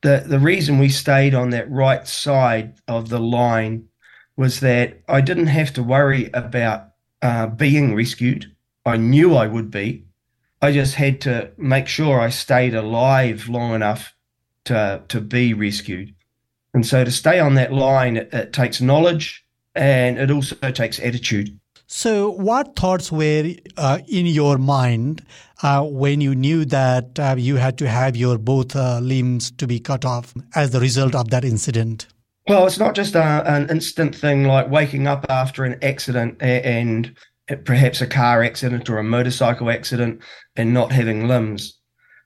The 0.03 0.23
the 0.25 0.39
reason 0.39 0.79
we 0.79 0.89
stayed 0.89 1.33
on 1.35 1.49
that 1.49 1.69
right 1.69 2.07
side 2.07 2.75
of 2.87 3.09
the 3.09 3.19
line 3.19 3.89
was 4.37 4.61
that 4.61 5.01
I 5.09 5.19
didn't 5.19 5.47
have 5.47 5.73
to 5.73 5.83
worry 5.83 6.29
about 6.33 6.91
uh, 7.21 7.47
being 7.47 7.93
rescued. 7.93 8.55
I 8.85 8.95
knew 8.95 9.35
I 9.35 9.47
would 9.47 9.69
be. 9.69 10.05
I 10.61 10.71
just 10.71 10.95
had 10.95 11.19
to 11.21 11.51
make 11.57 11.87
sure 11.87 12.21
I 12.21 12.29
stayed 12.29 12.73
alive 12.73 13.49
long 13.49 13.73
enough 13.73 14.14
to 14.65 15.03
to 15.07 15.21
be 15.21 15.53
rescued. 15.53 16.13
And 16.73 16.85
so 16.85 17.03
to 17.03 17.11
stay 17.11 17.39
on 17.39 17.55
that 17.55 17.71
line, 17.71 18.17
it, 18.17 18.33
it 18.33 18.53
takes 18.53 18.81
knowledge 18.81 19.45
and 19.75 20.17
it 20.17 20.29
also 20.29 20.55
takes 20.71 20.99
attitude. 20.99 21.57
So, 21.87 22.31
what 22.31 22.75
thoughts 22.75 23.11
were 23.11 23.53
uh, 23.77 23.99
in 24.07 24.25
your 24.25 24.57
mind 24.57 25.23
uh, 25.61 25.83
when 25.83 26.19
you 26.19 26.33
knew 26.33 26.65
that 26.65 27.19
uh, 27.19 27.35
you 27.37 27.57
had 27.57 27.77
to 27.77 27.87
have 27.87 28.15
your 28.15 28.39
both 28.39 28.75
uh, 28.75 28.99
limbs 28.99 29.51
to 29.51 29.67
be 29.67 29.79
cut 29.79 30.03
off 30.03 30.33
as 30.55 30.71
the 30.71 30.79
result 30.79 31.13
of 31.13 31.29
that 31.29 31.45
incident? 31.45 32.07
Well, 32.47 32.65
it's 32.65 32.79
not 32.79 32.95
just 32.95 33.15
a, 33.15 33.43
an 33.45 33.69
instant 33.69 34.15
thing 34.15 34.45
like 34.45 34.69
waking 34.69 35.05
up 35.05 35.27
after 35.29 35.63
an 35.63 35.77
accident 35.83 36.41
and 36.41 37.15
perhaps 37.63 38.01
a 38.01 38.07
car 38.07 38.43
accident 38.43 38.89
or 38.89 38.97
a 38.97 39.03
motorcycle 39.03 39.69
accident 39.69 40.21
and 40.55 40.73
not 40.73 40.91
having 40.91 41.27
limbs. 41.27 41.79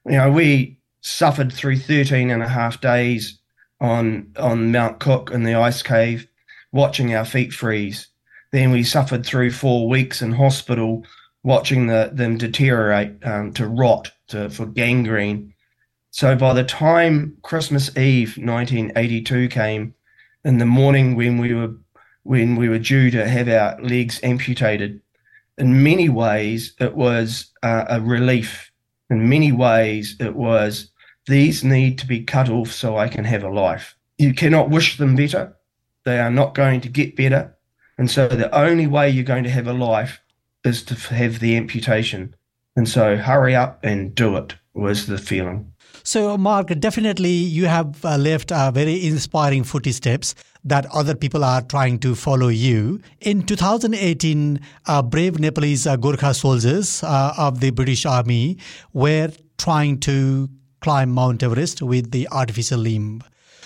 You 0.05 0.17
know, 0.17 0.31
we 0.31 0.78
suffered 1.01 1.51
through 1.51 1.77
13 1.77 2.29
and 2.29 2.43
a 2.43 2.47
half 2.47 2.81
days 2.81 3.39
on 3.79 4.31
on 4.37 4.71
Mount 4.71 4.99
Cook 4.99 5.31
in 5.31 5.43
the 5.43 5.55
ice 5.55 5.81
cave, 5.81 6.27
watching 6.71 7.13
our 7.15 7.25
feet 7.25 7.53
freeze. 7.53 8.07
Then 8.51 8.71
we 8.71 8.83
suffered 8.83 9.25
through 9.25 9.51
four 9.51 9.87
weeks 9.87 10.21
in 10.21 10.31
hospital, 10.31 11.05
watching 11.43 11.87
the, 11.87 12.09
them 12.11 12.37
deteriorate 12.37 13.23
um, 13.23 13.53
to 13.53 13.67
rot 13.67 14.11
to, 14.29 14.49
for 14.49 14.65
gangrene. 14.65 15.53
So 16.11 16.35
by 16.35 16.53
the 16.53 16.63
time 16.63 17.37
Christmas 17.43 17.95
Eve 17.95 18.37
1982 18.37 19.49
came, 19.49 19.93
in 20.43 20.57
the 20.57 20.65
morning 20.65 21.15
when 21.15 21.37
we 21.37 21.53
were 21.53 21.73
when 22.23 22.55
we 22.55 22.69
were 22.69 22.79
due 22.79 23.09
to 23.11 23.27
have 23.27 23.47
our 23.47 23.79
legs 23.81 24.19
amputated, 24.23 25.01
in 25.57 25.83
many 25.83 26.09
ways 26.09 26.73
it 26.79 26.95
was 26.95 27.51
uh, 27.63 27.85
a 27.89 28.01
relief. 28.01 28.68
In 29.09 29.29
many 29.29 29.51
ways 29.51 30.15
it 30.19 30.35
was 30.35 30.91
these 31.27 31.63
need 31.63 31.97
to 31.99 32.07
be 32.07 32.23
cut 32.23 32.49
off 32.49 32.71
so 32.71 32.97
I 32.97 33.07
can 33.07 33.25
have 33.25 33.43
a 33.43 33.49
life. 33.49 33.95
You 34.17 34.33
cannot 34.33 34.69
wish 34.69 34.97
them 34.97 35.15
better. 35.15 35.55
They 36.03 36.19
are 36.19 36.31
not 36.31 36.55
going 36.55 36.81
to 36.81 36.89
get 36.89 37.15
better. 37.15 37.55
And 37.97 38.09
so 38.09 38.27
the 38.27 38.53
only 38.55 38.87
way 38.87 39.09
you're 39.09 39.23
going 39.23 39.43
to 39.43 39.49
have 39.49 39.67
a 39.67 39.73
life 39.73 40.21
is 40.63 40.83
to 40.83 40.95
have 40.95 41.39
the 41.39 41.55
amputation. 41.57 42.35
And 42.75 42.87
so 42.87 43.17
hurry 43.17 43.55
up 43.55 43.79
and 43.83 44.15
do 44.15 44.37
it 44.37 44.55
was 44.73 45.07
the 45.07 45.17
feeling. 45.17 45.73
So, 46.03 46.37
Mark, 46.37 46.67
definitely 46.79 47.29
you 47.29 47.65
have 47.65 48.03
uh, 48.03 48.17
left 48.17 48.51
uh, 48.51 48.71
very 48.71 49.05
inspiring 49.05 49.63
footsteps 49.63 50.33
that 50.63 50.85
other 50.93 51.15
people 51.15 51.43
are 51.43 51.61
trying 51.61 51.99
to 51.99 52.15
follow 52.15 52.49
you. 52.49 53.01
In 53.21 53.43
2018, 53.43 54.59
uh, 54.85 55.01
brave 55.01 55.39
Nepalese 55.39 55.87
uh, 55.87 55.97
Gorkha 55.97 56.35
soldiers 56.35 57.03
uh, 57.03 57.33
of 57.37 57.59
the 57.59 57.71
British 57.71 58.05
Army 58.05 58.57
were 58.93 59.31
trying 59.57 59.99
to 60.01 60.49
climb 60.81 61.11
Mount 61.11 61.43
Everest 61.43 61.81
with 61.81 62.11
the 62.11 62.27
artificial 62.31 62.79
limb. 62.79 63.21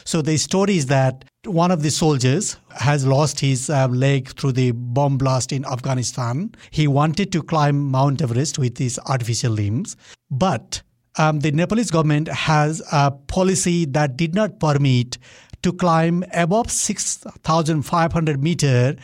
So 0.06 0.22
the 0.22 0.38
story 0.38 0.78
is 0.78 0.88
that 0.88 1.26
one 1.46 1.72
of 1.72 1.82
the 1.82 1.92
soldiers 1.92 2.58
has 2.72 3.06
lost 3.06 3.40
his 3.40 3.70
uh, 3.70 3.88
leg 3.88 4.30
through 4.30 4.54
the 4.54 4.72
bomb 4.72 5.18
blast 5.18 5.52
in 5.52 5.66
Afghanistan. 5.66 6.54
He 6.72 6.88
wanted 6.88 7.32
to 7.32 7.44
climb 7.44 7.92
Mount 7.92 8.22
Everest 8.22 8.60
with 8.60 8.78
his 8.78 9.00
artificial 9.08 9.52
limbs, 9.52 9.96
but 10.30 10.82
um, 11.18 11.42
the 11.42 11.52
Nepalese 11.52 11.92
government 11.92 12.28
has 12.28 12.82
a 12.92 13.12
policy 13.12 13.86
that 13.86 14.18
did 14.18 14.34
not 14.34 14.60
permit 14.60 15.18
to 15.64 15.74
climb 15.74 16.24
above 16.34 16.72
6,500 16.72 18.44
meter 18.44 18.96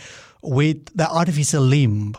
with 0.41 0.85
the 0.95 1.09
artificial 1.09 1.63
limb. 1.63 2.15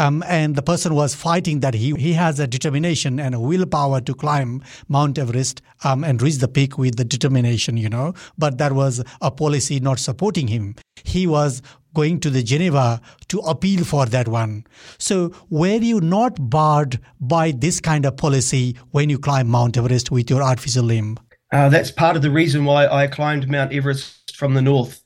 Um, 0.00 0.22
and 0.28 0.54
the 0.54 0.62
person 0.62 0.94
was 0.94 1.14
fighting 1.14 1.58
that 1.60 1.74
he, 1.74 1.92
he 1.94 2.12
has 2.12 2.38
a 2.38 2.46
determination 2.46 3.18
and 3.18 3.34
a 3.34 3.40
willpower 3.40 4.00
to 4.02 4.14
climb 4.14 4.62
Mount 4.88 5.18
Everest 5.18 5.60
um, 5.82 6.04
and 6.04 6.22
reach 6.22 6.36
the 6.36 6.46
peak 6.46 6.78
with 6.78 6.96
the 6.96 7.04
determination, 7.04 7.76
you 7.76 7.88
know. 7.88 8.14
But 8.36 8.58
that 8.58 8.72
was 8.72 9.02
a 9.20 9.32
policy 9.32 9.80
not 9.80 9.98
supporting 9.98 10.46
him. 10.46 10.76
He 11.02 11.26
was 11.26 11.62
going 11.94 12.20
to 12.20 12.30
the 12.30 12.44
Geneva 12.44 13.00
to 13.26 13.40
appeal 13.40 13.84
for 13.84 14.06
that 14.06 14.28
one. 14.28 14.64
So 14.98 15.32
were 15.50 15.78
you 15.78 16.00
not 16.00 16.48
barred 16.48 17.00
by 17.20 17.50
this 17.50 17.80
kind 17.80 18.06
of 18.06 18.16
policy 18.16 18.76
when 18.92 19.10
you 19.10 19.18
climb 19.18 19.48
Mount 19.48 19.76
Everest 19.76 20.12
with 20.12 20.30
your 20.30 20.44
artificial 20.44 20.84
limb? 20.84 21.18
Uh, 21.52 21.68
that's 21.68 21.90
part 21.90 22.16
of 22.16 22.22
the 22.22 22.30
reason 22.30 22.64
why 22.64 22.86
I 22.86 23.06
climbed 23.06 23.48
Mount 23.50 23.72
Everest 23.72 24.36
from 24.36 24.54
the 24.54 24.62
north, 24.62 25.02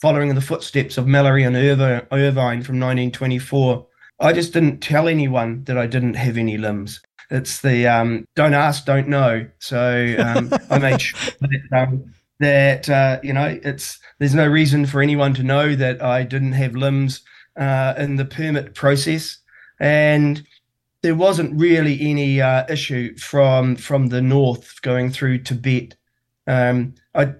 following 0.00 0.28
in 0.28 0.34
the 0.34 0.42
footsteps 0.42 0.98
of 0.98 1.06
Mallory 1.06 1.42
and 1.42 1.56
Irvine 1.56 2.62
from 2.62 2.78
1924. 2.78 3.86
I 4.20 4.32
just 4.32 4.52
didn't 4.52 4.80
tell 4.80 5.08
anyone 5.08 5.64
that 5.64 5.78
I 5.78 5.86
didn't 5.86 6.14
have 6.14 6.36
any 6.36 6.58
limbs. 6.58 7.00
It's 7.30 7.60
the 7.60 7.86
um, 7.88 8.26
don't 8.34 8.54
ask, 8.54 8.84
don't 8.84 9.08
know. 9.08 9.46
So 9.58 10.14
um, 10.18 10.52
I 10.70 10.78
made 10.78 11.00
sure 11.00 11.32
that, 11.40 11.78
um, 11.82 12.14
that 12.40 12.88
uh, 12.88 13.18
you 13.22 13.32
know 13.32 13.58
it's 13.62 13.98
there's 14.18 14.34
no 14.34 14.46
reason 14.46 14.86
for 14.86 15.02
anyone 15.02 15.34
to 15.34 15.42
know 15.42 15.74
that 15.74 16.02
I 16.02 16.22
didn't 16.22 16.52
have 16.52 16.74
limbs 16.76 17.22
uh, 17.58 17.94
in 17.98 18.16
the 18.16 18.24
permit 18.24 18.74
process, 18.74 19.38
and 19.80 20.46
there 21.06 21.14
wasn't 21.14 21.56
really 21.56 22.00
any 22.00 22.40
uh, 22.40 22.64
issue 22.68 23.16
from 23.16 23.76
from 23.76 24.08
the 24.08 24.20
north 24.20 24.82
going 24.82 25.08
through 25.08 25.38
Tibet. 25.38 25.94
Um, 26.48 26.94
I 27.14 27.34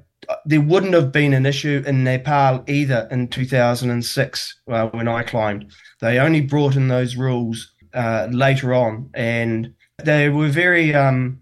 there 0.45 0.61
wouldn't 0.61 0.95
have 0.95 1.11
been 1.11 1.35
an 1.35 1.47
issue 1.47 1.83
in 1.85 2.05
Nepal 2.05 2.63
either 2.69 3.09
in 3.11 3.27
2006 3.27 4.61
uh, 4.69 4.87
when 4.91 5.09
I 5.09 5.25
climbed. 5.25 5.73
They 6.01 6.21
only 6.21 6.43
brought 6.43 6.77
in 6.77 6.87
those 6.87 7.17
rules 7.17 7.73
uh, 7.93 8.29
later 8.31 8.73
on, 8.73 9.11
and 9.15 9.75
they 9.99 10.29
were 10.29 10.49
very. 10.49 10.95
Um, 10.95 11.41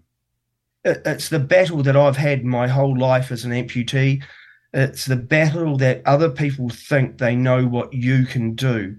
it, 0.83 1.03
it's 1.05 1.29
the 1.29 1.37
battle 1.37 1.83
that 1.83 1.95
I've 1.95 2.17
had 2.17 2.43
my 2.43 2.67
whole 2.67 2.97
life 2.97 3.31
as 3.31 3.45
an 3.45 3.51
amputee. 3.51 4.23
It's 4.73 5.05
the 5.05 5.15
battle 5.15 5.77
that 5.77 6.01
other 6.07 6.31
people 6.31 6.69
think 6.69 7.19
they 7.19 7.35
know 7.35 7.67
what 7.67 7.93
you 7.93 8.25
can 8.25 8.55
do, 8.55 8.97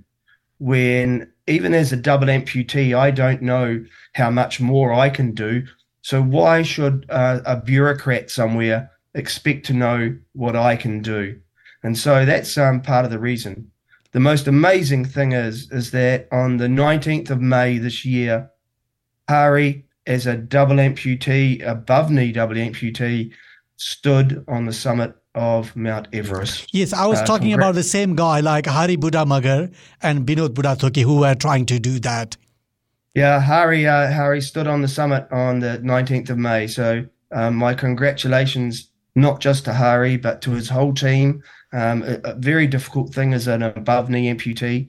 when 0.58 1.30
even 1.46 1.75
as 1.75 1.92
a 1.92 1.96
double 1.96 2.26
amputee, 2.26 2.96
I 2.96 3.10
don't 3.10 3.42
know 3.42 3.84
how 4.14 4.30
much 4.30 4.60
more 4.60 4.92
I 4.92 5.10
can 5.10 5.32
do. 5.32 5.64
So 6.02 6.22
why 6.22 6.62
should 6.62 7.06
uh, 7.08 7.40
a 7.44 7.56
bureaucrat 7.56 8.30
somewhere 8.30 8.90
expect 9.14 9.66
to 9.66 9.72
know 9.72 10.16
what 10.32 10.56
I 10.56 10.76
can 10.76 11.02
do? 11.02 11.40
And 11.82 11.96
so 11.96 12.25
that's 12.25 12.56
um, 12.58 12.80
part 12.80 13.04
of 13.04 13.10
the 13.10 13.18
reason 13.18 13.70
the 14.16 14.20
most 14.20 14.48
amazing 14.48 15.04
thing 15.04 15.32
is 15.32 15.70
is 15.70 15.90
that 15.90 16.26
on 16.32 16.56
the 16.56 16.68
19th 16.68 17.28
of 17.28 17.42
May 17.42 17.76
this 17.76 18.02
year, 18.02 18.50
Hari, 19.28 19.84
as 20.06 20.26
a 20.26 20.38
double 20.38 20.76
amputee, 20.76 21.62
above 21.62 22.10
knee 22.10 22.32
double 22.32 22.54
amputee, 22.54 23.32
stood 23.76 24.42
on 24.48 24.64
the 24.64 24.72
summit 24.72 25.14
of 25.36 25.76
Mount 25.76 26.08
Everest. 26.12 26.74
Yes, 26.74 26.92
I 26.92 27.06
was 27.06 27.20
uh, 27.20 27.26
talking 27.26 27.52
about 27.52 27.76
the 27.76 27.84
same 27.84 28.16
guy 28.16 28.40
like 28.40 28.66
Hari 28.66 28.96
Budha 28.96 29.24
Magar 29.24 29.72
and 30.02 30.26
Binod 30.26 30.48
Buddhathoki 30.48 31.02
who 31.02 31.20
were 31.20 31.34
trying 31.34 31.66
to 31.66 31.78
do 31.78 32.00
that. 32.00 32.36
Yeah, 33.14 33.40
Hari 33.40 33.86
uh, 33.86 34.12
Hari 34.12 34.40
stood 34.40 34.66
on 34.66 34.82
the 34.82 34.88
summit 34.88 35.28
on 35.30 35.60
the 35.60 35.78
19th 35.78 36.30
of 36.30 36.38
May. 36.38 36.66
So 36.66 37.06
um, 37.30 37.54
my 37.56 37.74
congratulations 37.74 38.90
not 39.14 39.40
just 39.40 39.64
to 39.66 39.74
Hari 39.74 40.16
but 40.16 40.42
to 40.42 40.50
his 40.50 40.68
whole 40.68 40.92
team 40.92 41.42
um, 41.72 42.02
a, 42.02 42.20
a, 42.24 42.34
very 42.34 42.66
difficult 42.66 43.12
thing 43.12 43.34
as 43.34 43.46
an 43.46 43.62
above 43.62 44.08
knee 44.08 44.32
amputee, 44.32 44.88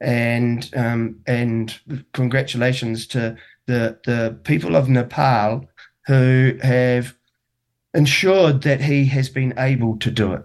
and 0.00 0.70
um, 0.76 1.20
and 1.26 1.78
congratulations 2.12 3.06
to 3.08 3.36
the 3.66 3.98
the 4.04 4.38
people 4.44 4.76
of 4.76 4.88
Nepal 4.88 5.64
who 6.06 6.58
have 6.62 7.15
ensured 7.96 8.62
that 8.62 8.82
he 8.82 9.06
has 9.06 9.28
been 9.28 9.54
able 9.58 9.96
to 9.98 10.10
do 10.10 10.32
it. 10.34 10.42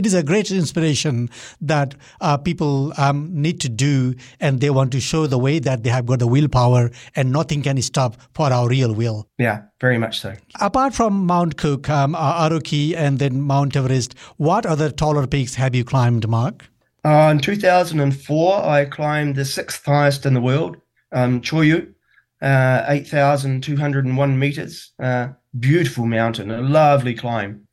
It 0.00 0.06
is 0.06 0.14
a 0.14 0.24
great 0.24 0.50
inspiration 0.50 1.30
that 1.60 1.94
uh, 2.20 2.36
people 2.36 2.92
um, 2.98 3.30
need 3.32 3.60
to 3.60 3.68
do, 3.68 4.14
and 4.40 4.60
they 4.60 4.70
want 4.70 4.90
to 4.92 5.00
show 5.00 5.26
the 5.28 5.38
way 5.38 5.60
that 5.60 5.84
they 5.84 5.90
have 5.90 6.06
got 6.06 6.18
the 6.18 6.26
willpower, 6.26 6.90
and 7.14 7.30
nothing 7.30 7.62
can 7.62 7.80
stop 7.80 8.16
for 8.34 8.52
our 8.52 8.68
real 8.68 8.92
will. 8.92 9.28
Yeah, 9.38 9.62
very 9.80 9.98
much 9.98 10.20
so. 10.20 10.34
Apart 10.60 10.94
from 10.94 11.24
Mount 11.26 11.56
Cook, 11.56 11.88
um, 11.88 12.16
uh, 12.16 12.48
Aoraki, 12.48 12.94
and 12.96 13.20
then 13.20 13.40
Mount 13.40 13.76
Everest, 13.76 14.18
what 14.36 14.66
other 14.66 14.90
taller 14.90 15.28
peaks 15.28 15.54
have 15.54 15.76
you 15.76 15.84
climbed, 15.84 16.28
Mark? 16.28 16.68
Uh, 17.04 17.30
in 17.30 17.38
2004, 17.38 18.64
I 18.64 18.86
climbed 18.86 19.36
the 19.36 19.44
sixth 19.44 19.84
highest 19.84 20.26
in 20.26 20.34
the 20.34 20.40
world, 20.40 20.76
um, 21.12 21.40
Cho 21.40 21.58
Oyu, 21.58 21.94
uh, 22.42 22.84
8,201 22.88 24.38
meters. 24.38 24.92
Uh, 24.98 25.28
beautiful 25.58 26.06
mountain, 26.06 26.50
a 26.50 26.60
lovely 26.60 27.14
climb. 27.14 27.66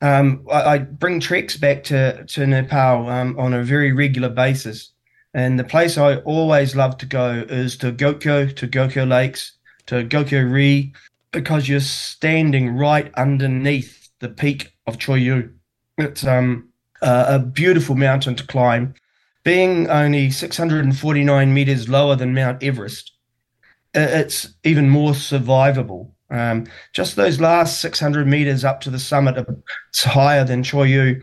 Um, 0.00 0.44
I, 0.50 0.62
I, 0.62 0.78
bring 0.78 1.20
treks 1.20 1.56
back 1.56 1.84
to, 1.84 2.24
to 2.24 2.46
Nepal 2.46 3.08
um, 3.08 3.38
on 3.38 3.54
a 3.54 3.62
very 3.62 3.92
regular 3.92 4.28
basis. 4.28 4.92
And 5.32 5.58
the 5.58 5.64
place 5.64 5.96
I 5.96 6.16
always 6.16 6.74
love 6.74 6.98
to 6.98 7.06
go 7.06 7.44
is 7.48 7.76
to 7.78 7.92
Gokyo, 7.92 8.54
to 8.56 8.66
Gokyo 8.66 9.08
Lakes, 9.08 9.52
to 9.86 10.04
Gokyo 10.04 10.50
Ri, 10.50 10.92
because 11.30 11.68
you're 11.68 11.80
standing 11.80 12.76
right 12.76 13.12
underneath 13.14 14.10
the 14.18 14.28
peak 14.28 14.72
of 14.86 14.98
Cho 14.98 15.12
Oyu. 15.12 15.52
It's 15.98 16.26
um, 16.26 16.68
a 17.00 17.38
beautiful 17.38 17.94
mountain 17.94 18.34
to 18.36 18.46
climb. 18.46 18.94
Being 19.44 19.88
only 19.88 20.30
649 20.30 21.54
meters 21.54 21.88
lower 21.88 22.14
than 22.14 22.34
Mount 22.34 22.62
Everest, 22.62 23.12
it's 23.94 24.54
even 24.64 24.88
more 24.88 25.12
survivable. 25.12 26.10
Um, 26.32 26.66
just 26.94 27.14
those 27.14 27.40
last 27.40 27.80
600 27.82 28.26
meters 28.26 28.64
up 28.64 28.80
to 28.80 28.90
the 28.90 28.98
summit, 28.98 29.46
it's 29.90 30.02
higher 30.02 30.44
than 30.44 30.62
Cho 30.62 30.78
Oyu, 30.78 31.22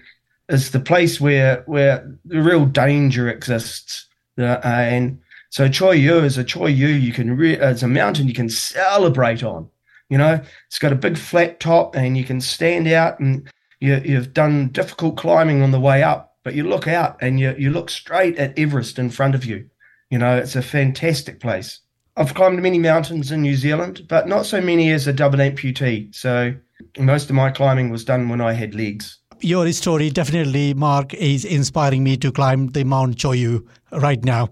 is 0.50 0.72
the 0.72 0.80
place 0.80 1.20
where 1.20 1.64
where 1.66 2.16
the 2.26 2.42
real 2.42 2.66
danger 2.66 3.28
exists. 3.28 4.08
Uh, 4.38 4.60
and 4.64 5.20
so 5.50 5.68
Cho 5.68 5.88
Oyu 5.88 6.24
is 6.24 6.38
a 6.38 6.44
Cho 6.44 6.62
Oyu 6.62 7.02
you 7.02 7.12
can 7.12 7.36
re- 7.36 7.58
it's 7.58 7.84
a 7.84 7.88
mountain 7.88 8.28
you 8.28 8.34
can 8.36 8.50
celebrate 8.50 9.44
on. 9.44 9.68
You 10.10 10.20
know, 10.20 10.42
it's 10.68 10.80
got 10.80 10.94
a 10.94 10.96
big 10.96 11.18
flat 11.18 11.60
top, 11.60 11.96
and 11.96 12.18
you 12.18 12.24
can 12.24 12.42
stand 12.42 12.88
out, 12.88 13.20
and 13.20 13.52
you, 13.80 14.02
you've 14.04 14.34
done 14.34 14.70
difficult 14.70 15.18
climbing 15.18 15.62
on 15.62 15.72
the 15.72 15.80
way 15.80 16.04
up, 16.04 16.36
but 16.44 16.54
you 16.54 16.64
look 16.64 16.88
out 16.88 17.18
and 17.22 17.40
you 17.40 17.56
you 17.58 17.72
look 17.72 17.90
straight 17.90 18.38
at 18.38 18.58
Everest 18.58 19.00
in 19.00 19.10
front 19.10 19.36
of 19.36 19.46
you. 19.46 19.70
You 20.12 20.20
know, 20.20 20.38
it's 20.38 20.56
a 20.56 20.62
fantastic 20.62 21.40
place. 21.40 21.80
I've 22.20 22.34
climbed 22.34 22.62
many 22.62 22.80
mountains 22.80 23.32
in 23.32 23.42
New 23.42 23.56
Zealand, 23.56 24.06
but 24.10 24.28
not 24.28 24.46
so 24.46 24.60
many 24.60 24.92
as 24.92 25.08
a 25.08 25.14
double 25.14 25.40
amputee. 25.40 26.14
So 26.14 26.54
most 27.00 27.30
of 27.30 27.36
my 27.36 27.50
climbing 27.50 27.90
was 27.90 28.04
done 28.04 28.28
when 28.28 28.42
I 28.42 28.52
had 28.52 28.76
legs. 28.76 29.20
Your 29.40 29.72
story 29.72 30.10
definitely, 30.10 30.74
Mark, 30.74 31.14
is 31.14 31.46
inspiring 31.46 32.04
me 32.04 32.18
to 32.18 32.30
climb 32.30 32.68
the 32.68 32.84
Mount 32.84 33.18
Cho 33.18 33.30
Oyu 33.30 33.66
right 33.94 34.22
now. 34.26 34.50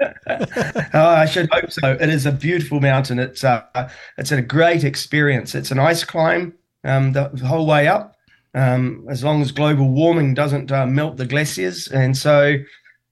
oh, 0.02 0.90
I 0.92 1.26
should 1.26 1.48
hope 1.52 1.70
so. 1.70 1.92
It 1.92 2.08
is 2.08 2.26
a 2.26 2.32
beautiful 2.32 2.80
mountain. 2.80 3.20
It's 3.20 3.44
a 3.44 3.64
uh, 3.76 3.88
it's 4.18 4.32
a 4.32 4.42
great 4.42 4.82
experience. 4.82 5.54
It's 5.54 5.70
an 5.70 5.78
ice 5.78 6.02
climb 6.02 6.54
um, 6.82 7.12
the, 7.12 7.30
the, 7.32 7.46
whole 7.46 7.64
way 7.64 7.86
up, 7.86 8.16
um, 8.54 9.06
as 9.08 9.22
long 9.22 9.40
as 9.40 9.52
global 9.52 9.88
warming 9.88 10.34
doesn't 10.34 10.72
uh, 10.72 10.84
melt 10.84 11.16
the 11.16 11.26
glaciers. 11.26 11.86
And 11.86 12.16
so 12.16 12.56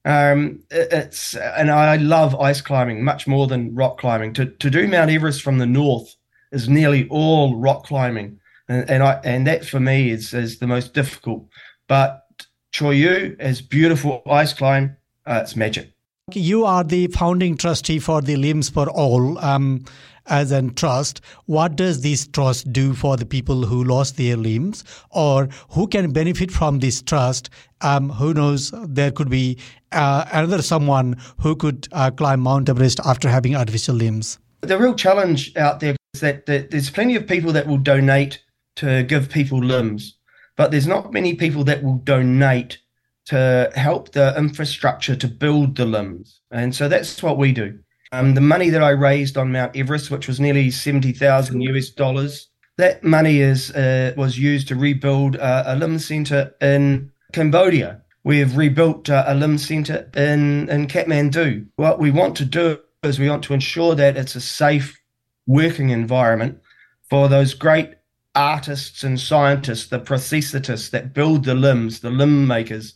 um, 0.05 0.63
it's 0.71 1.35
and 1.35 1.71
I 1.71 1.97
love 1.97 2.35
ice 2.41 2.61
climbing 2.61 3.05
much 3.05 3.27
more 3.27 3.47
than 3.47 3.75
rock 3.75 3.99
climbing. 3.99 4.33
To 4.35 4.47
to 4.47 4.71
do 4.71 4.89
Mount 4.89 5.11
Everest 5.11 5.43
from 5.43 5.59
the 5.59 5.67
north 5.67 6.17
is 6.51 6.69
nearly 6.69 7.09
all 7.09 7.57
rock 7.57 7.85
climbing, 7.85 8.41
and, 8.69 8.89
and 8.91 9.03
I 9.03 9.21
and 9.25 9.47
that 9.47 9.65
for 9.65 9.79
me 9.79 10.11
is 10.11 10.35
is 10.35 10.59
the 10.59 10.67
most 10.67 10.93
difficult. 10.93 11.47
But 11.87 12.27
Cho 12.73 12.87
Oyu 12.87 13.41
is 13.41 13.63
beautiful 13.63 14.23
ice 14.29 14.53
climb. 14.53 14.97
Uh, 15.25 15.41
it's 15.43 15.55
magic. 15.55 15.93
You 16.33 16.65
are 16.65 16.83
the 16.83 17.09
founding 17.09 17.57
trustee 17.57 17.99
for 17.99 18.23
the 18.23 18.37
Limbs 18.37 18.71
for 18.71 18.89
All. 18.89 19.39
Um, 19.39 19.85
as 20.27 20.53
a 20.53 20.63
trust, 20.71 21.21
what 21.47 21.77
does 21.77 22.03
this 22.03 22.27
trust 22.27 22.73
do 22.73 22.95
for 22.95 23.17
the 23.17 23.27
people 23.27 23.65
who 23.65 23.85
lost 23.85 24.17
their 24.17 24.37
limbs 24.37 24.85
or 25.11 25.49
who 25.71 25.87
can 25.87 26.13
benefit 26.13 26.51
from 26.51 26.79
this 26.79 27.03
trust? 27.03 27.51
Um, 27.81 28.11
who 28.11 28.33
knows, 28.35 28.73
there 28.85 29.11
could 29.11 29.31
be 29.31 29.59
uh, 29.93 30.25
another 30.33 30.63
someone 30.63 31.17
who 31.41 31.57
could 31.57 31.89
uh, 31.93 32.11
climb 32.11 32.41
Mount 32.41 32.69
Everest 32.69 33.01
after 33.05 33.29
having 33.29 33.57
artificial 33.57 33.95
limbs. 33.95 34.39
The 34.61 34.79
real 34.79 34.95
challenge 34.95 35.57
out 35.57 35.81
there 35.81 35.97
is 36.15 36.21
that 36.21 36.47
there's 36.47 36.91
plenty 36.91 37.17
of 37.17 37.27
people 37.27 37.53
that 37.53 37.67
will 37.67 37.79
donate 37.79 38.43
to 38.77 39.03
give 39.03 39.29
people 39.29 39.59
limbs, 39.59 40.17
but 40.57 40.71
there's 40.71 40.87
not 40.87 41.13
many 41.13 41.35
people 41.35 41.65
that 41.65 41.83
will 41.83 41.97
donate 41.97 42.79
to 43.27 43.71
help 43.75 44.13
the 44.13 44.37
infrastructure 44.37 45.17
to 45.17 45.29
build 45.29 45.77
the 45.77 45.85
limbs. 45.85 46.41
And 46.51 46.75
so 46.75 46.89
that's 46.89 47.23
what 47.23 47.39
we 47.39 47.53
do. 47.53 47.79
Um, 48.13 48.35
the 48.35 48.43
money 48.43 48.69
that 48.69 48.83
I 48.83 48.91
raised 48.91 49.39
on 49.39 49.53
Mount 49.53 49.75
Everest, 49.75 50.11
which 50.11 50.29
was 50.29 50.39
nearly 50.39 50.71
seventy 50.71 51.13
thousand 51.13 51.63
US 51.63 51.89
dollars, 51.89 52.49
that 52.77 53.03
money 53.03 53.41
is 53.41 53.71
uh, 53.71 54.13
was 54.17 54.39
used 54.39 54.69
to 54.69 54.77
rebuild 54.77 55.37
uh, 55.37 55.65
a 55.67 55.77
limb 55.77 55.99
center 55.99 56.55
in 56.61 57.11
Cambodia. 57.33 58.03
We 58.25 58.39
have 58.39 58.57
rebuilt 58.57 59.09
uh, 59.09 59.25
a 59.27 59.35
limb 59.35 59.57
center 59.57 60.11
in 60.15 60.69
in 60.69 60.89
Kathmandu. 60.89 61.67
What 61.77 61.99
we 61.99 62.11
want 62.11 62.37
to 62.37 62.45
do 62.45 62.79
is 63.03 63.19
we 63.19 63.31
want 63.31 63.45
to 63.45 63.55
ensure 63.55 63.95
that 63.95 64.19
it's 64.19 64.37
a 64.37 64.41
safe 64.41 65.01
working 65.47 65.89
environment 65.89 66.61
for 67.09 67.29
those 67.29 67.55
great 67.55 67.95
artists 68.35 69.03
and 69.03 69.19
scientists, 69.19 69.89
the 69.89 69.99
prosthetists 69.99 70.91
that 70.91 71.13
build 71.15 71.45
the 71.45 71.55
limbs, 71.55 72.01
the 72.01 72.11
limb 72.11 72.47
makers, 72.47 72.95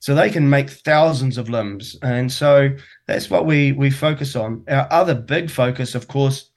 so 0.00 0.14
they 0.14 0.30
can 0.30 0.48
make 0.48 0.70
thousands 0.70 1.38
of 1.38 1.48
limbs. 1.48 1.96
And 2.02 2.30
so 2.30 2.70
that's 3.06 3.30
what 3.30 3.46
we 3.46 3.72
we 3.72 3.90
focus 3.90 4.36
on. 4.36 4.64
Our 4.68 4.86
other 4.90 5.14
big 5.14 5.50
focus, 5.50 5.94
of 5.94 6.08
course, 6.08 6.50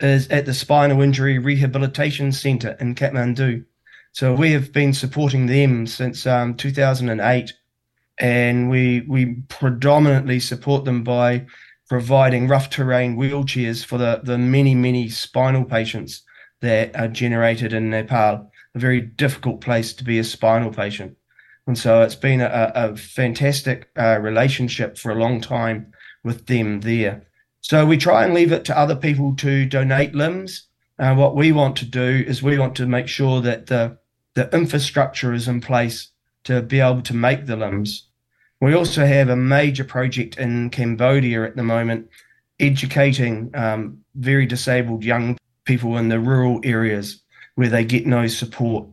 is 0.00 0.28
at 0.28 0.46
the 0.46 0.54
Spinal 0.54 1.02
Injury 1.02 1.38
Rehabilitation 1.38 2.32
Centre 2.32 2.76
in 2.80 2.94
Kathmandu. 2.94 3.64
So 4.12 4.34
we 4.34 4.52
have 4.52 4.72
been 4.72 4.92
supporting 4.92 5.46
them 5.46 5.86
since 5.86 6.26
um, 6.26 6.54
2008, 6.54 7.52
and 8.18 8.70
we 8.70 9.02
we 9.02 9.36
predominantly 9.48 10.40
support 10.40 10.84
them 10.84 11.04
by 11.04 11.46
providing 11.88 12.48
rough 12.48 12.68
terrain 12.68 13.16
wheelchairs 13.16 13.84
for 13.84 13.98
the 13.98 14.20
the 14.24 14.38
many 14.38 14.74
many 14.74 15.08
spinal 15.08 15.64
patients 15.64 16.22
that 16.60 16.94
are 16.96 17.08
generated 17.08 17.72
in 17.72 17.90
Nepal. 17.90 18.50
A 18.74 18.78
very 18.78 19.00
difficult 19.00 19.60
place 19.60 19.92
to 19.94 20.04
be 20.04 20.18
a 20.18 20.24
spinal 20.24 20.70
patient. 20.70 21.17
And 21.68 21.76
so 21.76 22.00
it's 22.00 22.14
been 22.14 22.40
a, 22.40 22.72
a 22.74 22.96
fantastic 22.96 23.90
uh, 23.94 24.18
relationship 24.22 24.96
for 24.96 25.12
a 25.12 25.20
long 25.22 25.38
time 25.38 25.92
with 26.24 26.46
them 26.46 26.80
there. 26.80 27.26
So 27.60 27.84
we 27.84 27.98
try 27.98 28.24
and 28.24 28.32
leave 28.32 28.52
it 28.52 28.64
to 28.64 28.78
other 28.78 28.96
people 28.96 29.36
to 29.36 29.66
donate 29.66 30.14
limbs. 30.14 30.66
Uh, 30.98 31.14
what 31.14 31.36
we 31.36 31.52
want 31.52 31.76
to 31.76 31.84
do 31.84 32.24
is 32.26 32.42
we 32.42 32.58
want 32.58 32.74
to 32.76 32.86
make 32.86 33.06
sure 33.06 33.42
that 33.42 33.66
the 33.66 33.98
the 34.32 34.48
infrastructure 34.54 35.34
is 35.34 35.46
in 35.46 35.60
place 35.60 36.10
to 36.44 36.62
be 36.62 36.80
able 36.80 37.02
to 37.02 37.14
make 37.14 37.44
the 37.44 37.56
limbs. 37.56 38.08
We 38.62 38.74
also 38.74 39.04
have 39.04 39.28
a 39.28 39.36
major 39.36 39.84
project 39.84 40.38
in 40.38 40.70
Cambodia 40.70 41.44
at 41.44 41.56
the 41.56 41.64
moment, 41.64 42.08
educating 42.58 43.50
um, 43.54 43.98
very 44.14 44.46
disabled 44.46 45.04
young 45.04 45.36
people 45.64 45.98
in 45.98 46.08
the 46.08 46.18
rural 46.18 46.60
areas 46.64 47.22
where 47.56 47.68
they 47.68 47.84
get 47.84 48.06
no 48.06 48.26
support. 48.26 48.86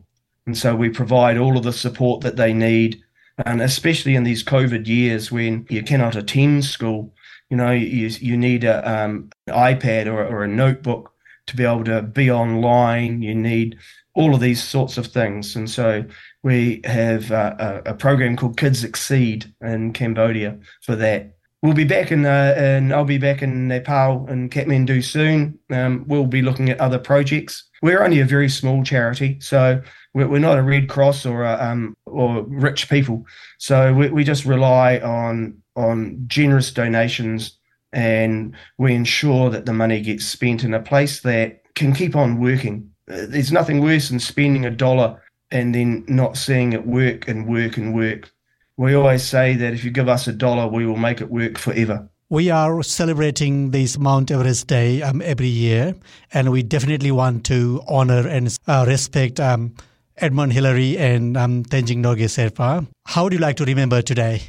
And 0.46 0.56
so 0.56 0.74
we 0.76 0.88
provide 0.88 1.36
all 1.36 1.56
of 1.56 1.64
the 1.64 1.72
support 1.72 2.20
that 2.22 2.36
they 2.36 2.52
need. 2.52 3.02
And 3.44 3.60
especially 3.60 4.14
in 4.14 4.24
these 4.24 4.44
COVID 4.44 4.86
years 4.86 5.30
when 5.30 5.66
you 5.68 5.82
cannot 5.82 6.16
attend 6.16 6.64
school, 6.64 7.12
you 7.50 7.56
know, 7.56 7.72
you, 7.72 8.08
you 8.08 8.36
need 8.36 8.64
a, 8.64 8.88
um, 8.88 9.30
an 9.46 9.54
iPad 9.54 10.06
or, 10.06 10.24
or 10.24 10.44
a 10.44 10.48
notebook 10.48 11.12
to 11.46 11.56
be 11.56 11.64
able 11.64 11.84
to 11.84 12.02
be 12.02 12.30
online. 12.30 13.22
You 13.22 13.34
need 13.34 13.78
all 14.14 14.34
of 14.34 14.40
these 14.40 14.62
sorts 14.62 14.96
of 14.96 15.06
things. 15.06 15.54
And 15.54 15.70
so 15.70 16.04
we 16.42 16.80
have 16.84 17.30
a, 17.30 17.82
a, 17.86 17.94
program 17.94 18.36
called 18.36 18.56
Kids 18.56 18.82
Exceed 18.82 19.52
in 19.60 19.92
Cambodia 19.92 20.58
for 20.82 20.96
that. 20.96 21.36
We'll 21.62 21.74
be 21.74 21.84
back 21.84 22.10
in, 22.10 22.24
uh, 22.24 22.54
and 22.56 22.92
I'll 22.92 23.04
be 23.04 23.18
back 23.18 23.42
in 23.42 23.68
Nepal 23.68 24.26
and 24.28 24.50
Kathmandu 24.50 25.04
soon. 25.04 25.58
Um, 25.70 26.04
we'll 26.06 26.26
be 26.26 26.42
looking 26.42 26.70
at 26.70 26.80
other 26.80 26.98
projects. 26.98 27.68
We're 27.82 28.02
only 28.02 28.20
a 28.20 28.24
very 28.24 28.48
small 28.48 28.84
charity, 28.84 29.38
so 29.40 29.82
we're, 30.24 30.38
not 30.38 30.58
a 30.58 30.62
Red 30.62 30.88
Cross 30.88 31.26
or 31.26 31.44
a, 31.44 31.62
um, 31.62 31.96
or 32.06 32.42
rich 32.48 32.88
people. 32.88 33.26
So 33.58 33.92
we, 33.92 34.08
we 34.08 34.24
just 34.24 34.44
rely 34.44 34.98
on 34.98 35.62
on 35.76 36.24
generous 36.26 36.72
donations, 36.72 37.58
and 37.92 38.56
we 38.78 38.94
ensure 38.94 39.50
that 39.50 39.66
the 39.66 39.74
money 39.74 40.00
gets 40.00 40.24
spent 40.24 40.64
in 40.64 40.72
a 40.72 40.80
place 40.80 41.20
that 41.20 41.60
can 41.74 41.92
keep 41.92 42.16
on 42.16 42.40
working. 42.40 42.90
Uh, 43.10 43.26
there's 43.28 43.52
nothing 43.52 43.82
worse 43.82 44.08
than 44.08 44.18
spending 44.18 44.64
a 44.64 44.70
dollar 44.70 45.20
and 45.50 45.74
then 45.74 46.04
not 46.08 46.36
seeing 46.36 46.72
it 46.72 46.86
work 46.86 47.28
and 47.28 47.46
work 47.46 47.76
and 47.76 47.94
work. 47.94 48.32
We 48.78 48.94
always 48.94 49.22
say 49.22 49.54
that 49.54 49.74
if 49.74 49.84
you 49.84 49.90
give 49.90 50.08
us 50.08 50.26
a 50.26 50.32
dollar, 50.32 50.66
we 50.66 50.86
will 50.86 50.96
make 50.96 51.20
it 51.20 51.30
work 51.30 51.58
forever. 51.58 52.08
We 52.28 52.50
are 52.50 52.82
celebrating 52.82 53.70
this 53.70 53.98
Mount 53.98 54.30
Everest 54.30 54.66
Day 54.66 55.00
um, 55.00 55.22
every 55.22 55.46
year, 55.46 55.94
and 56.32 56.50
we 56.50 56.62
definitely 56.62 57.12
want 57.12 57.44
to 57.46 57.82
honor 57.86 58.26
and 58.26 58.56
uh, 58.66 58.84
respect 58.88 59.38
um, 59.38 59.74
Edmund 60.18 60.54
Hillary 60.54 60.96
and 60.96 61.36
um, 61.36 61.62
Tenzing 61.64 61.98
Norgay 61.98 62.24
Sherpa. 62.24 62.86
How 63.04 63.24
would 63.24 63.34
you 63.34 63.38
like 63.38 63.56
to 63.56 63.64
remember 63.64 64.00
today 64.00 64.42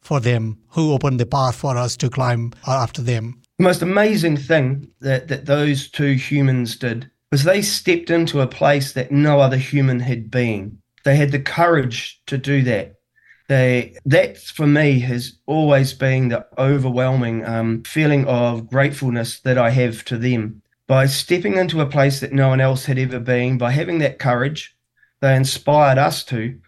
for 0.00 0.18
them 0.18 0.58
who 0.70 0.92
opened 0.92 1.20
the 1.20 1.26
path 1.26 1.54
for 1.54 1.76
us 1.76 1.96
to 1.98 2.10
climb 2.10 2.52
after 2.66 3.02
them? 3.02 3.40
The 3.58 3.64
most 3.64 3.82
amazing 3.82 4.36
thing 4.36 4.88
that, 5.00 5.28
that 5.28 5.46
those 5.46 5.88
two 5.88 6.14
humans 6.14 6.74
did 6.76 7.08
was 7.30 7.44
they 7.44 7.62
stepped 7.62 8.10
into 8.10 8.40
a 8.40 8.48
place 8.48 8.92
that 8.94 9.12
no 9.12 9.38
other 9.38 9.56
human 9.56 10.00
had 10.00 10.28
been. 10.28 10.78
They 11.04 11.14
had 11.14 11.30
the 11.30 11.38
courage 11.38 12.20
to 12.26 12.36
do 12.36 12.62
that. 12.62 12.96
They 13.48 13.96
that 14.04 14.38
for 14.38 14.66
me 14.66 15.00
has 15.00 15.38
always 15.46 15.92
been 15.92 16.28
the 16.28 16.46
overwhelming 16.58 17.44
um, 17.44 17.82
feeling 17.84 18.24
of 18.26 18.68
gratefulness 18.68 19.40
that 19.40 19.58
I 19.58 19.70
have 19.70 20.04
to 20.06 20.18
them. 20.18 20.62
By 20.88 21.06
stepping 21.06 21.56
into 21.56 21.80
a 21.80 21.86
place 21.86 22.20
that 22.20 22.32
no 22.32 22.48
one 22.48 22.60
else 22.60 22.86
had 22.86 22.98
ever 22.98 23.20
been, 23.20 23.56
by 23.56 23.70
having 23.70 23.98
that 24.00 24.18
courage, 24.18 24.76
they 25.22 25.36
inspired 25.36 25.98
us 25.98 26.24
to, 26.24 26.58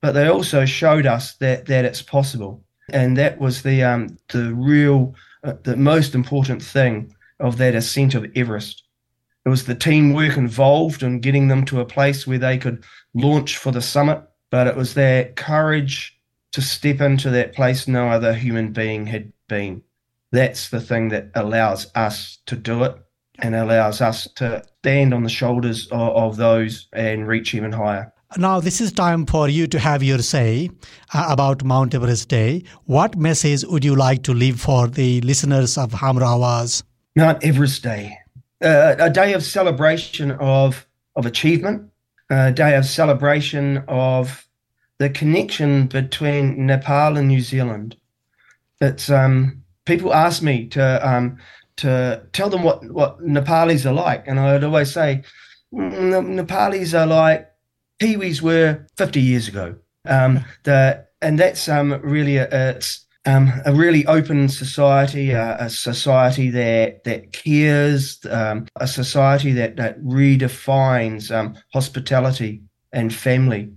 but 0.00 0.12
they 0.12 0.28
also 0.28 0.64
showed 0.64 1.04
us 1.04 1.34
that 1.34 1.66
that 1.66 1.84
it's 1.84 2.00
possible. 2.00 2.64
And 2.90 3.18
that 3.18 3.38
was 3.38 3.62
the 3.62 3.82
um, 3.82 4.16
the 4.28 4.54
real, 4.54 5.14
uh, 5.42 5.54
the 5.64 5.76
most 5.76 6.14
important 6.14 6.62
thing 6.62 7.14
of 7.40 7.58
that 7.58 7.74
ascent 7.74 8.14
of 8.14 8.30
Everest. 8.34 8.84
It 9.44 9.48
was 9.50 9.66
the 9.66 9.74
teamwork 9.74 10.38
involved 10.38 11.02
in 11.02 11.20
getting 11.20 11.48
them 11.48 11.66
to 11.66 11.80
a 11.80 11.84
place 11.84 12.26
where 12.26 12.38
they 12.38 12.56
could 12.56 12.84
launch 13.12 13.58
for 13.58 13.72
the 13.72 13.82
summit, 13.82 14.22
but 14.50 14.66
it 14.66 14.76
was 14.76 14.94
their 14.94 15.32
courage 15.32 16.18
to 16.52 16.62
step 16.62 17.00
into 17.00 17.30
that 17.30 17.52
place 17.52 17.88
no 17.88 18.08
other 18.08 18.32
human 18.32 18.72
being 18.72 19.06
had 19.06 19.32
been. 19.48 19.82
That's 20.30 20.70
the 20.70 20.80
thing 20.80 21.08
that 21.08 21.30
allows 21.34 21.90
us 21.94 22.38
to 22.46 22.56
do 22.56 22.84
it 22.84 22.96
and 23.40 23.54
allows 23.54 24.00
us 24.00 24.28
to 24.36 24.64
stand 24.84 25.14
on 25.14 25.22
the 25.22 25.30
shoulders 25.30 25.86
of, 25.88 26.16
of 26.24 26.36
those 26.36 26.88
and 26.92 27.26
reach 27.26 27.54
even 27.54 27.72
higher. 27.72 28.12
Now, 28.36 28.60
this 28.60 28.80
is 28.80 28.92
time 28.92 29.26
for 29.26 29.48
you 29.48 29.66
to 29.68 29.78
have 29.78 30.02
your 30.02 30.18
say 30.18 30.70
uh, 31.12 31.26
about 31.30 31.64
Mount 31.64 31.94
Everest 31.94 32.28
Day. 32.28 32.64
What 32.84 33.16
message 33.16 33.64
would 33.64 33.84
you 33.84 33.94
like 33.94 34.22
to 34.24 34.34
leave 34.34 34.60
for 34.60 34.88
the 34.88 35.20
listeners 35.20 35.78
of 35.78 35.92
Hamro 35.92 36.28
Awaz? 36.36 36.82
Mount 37.16 37.44
Everest 37.44 37.82
Day 37.82 38.18
uh, 38.64 38.96
a 38.98 39.10
day 39.10 39.34
of 39.34 39.42
celebration 39.42 40.32
of 40.32 40.86
of 41.16 41.26
achievement, 41.26 41.90
a 42.30 42.50
day 42.50 42.74
of 42.74 42.84
celebration 42.84 43.84
of 43.88 44.46
the 44.98 45.10
connection 45.10 45.86
between 45.86 46.66
Nepal 46.66 47.16
and 47.16 47.28
New 47.28 47.40
Zealand. 47.40 47.96
It's 48.80 49.10
um, 49.10 49.62
people 49.84 50.14
ask 50.14 50.42
me 50.42 50.66
to 50.68 51.08
um, 51.08 51.38
to 51.78 52.26
tell 52.32 52.50
them 52.50 52.62
what 52.62 52.84
what 52.90 53.20
Nepalis 53.20 53.86
are 53.86 53.92
like, 53.92 54.26
and 54.26 54.38
I'd 54.38 54.64
always 54.64 54.92
say 54.92 55.22
mm, 55.72 55.92
Nepalis 56.26 56.98
are 56.98 57.06
like 57.06 57.50
Kiwis 58.00 58.40
were 58.40 58.86
50 58.96 59.20
years 59.20 59.48
ago. 59.48 59.76
Um, 60.06 60.44
the 60.64 61.06
and 61.22 61.38
that's 61.38 61.68
um, 61.68 61.92
really 62.02 62.36
a, 62.36 62.48
it's 62.76 63.06
um, 63.26 63.50
a 63.64 63.72
really 63.72 64.06
open 64.06 64.48
society, 64.48 65.34
uh, 65.34 65.56
a 65.58 65.70
society 65.70 66.50
that 66.50 67.04
that 67.04 67.32
cares, 67.32 68.24
um, 68.30 68.66
a 68.76 68.86
society 68.86 69.52
that 69.52 69.76
that 69.76 70.00
redefines 70.02 71.34
um, 71.34 71.56
hospitality 71.72 72.62
and 72.92 73.14
family. 73.14 73.72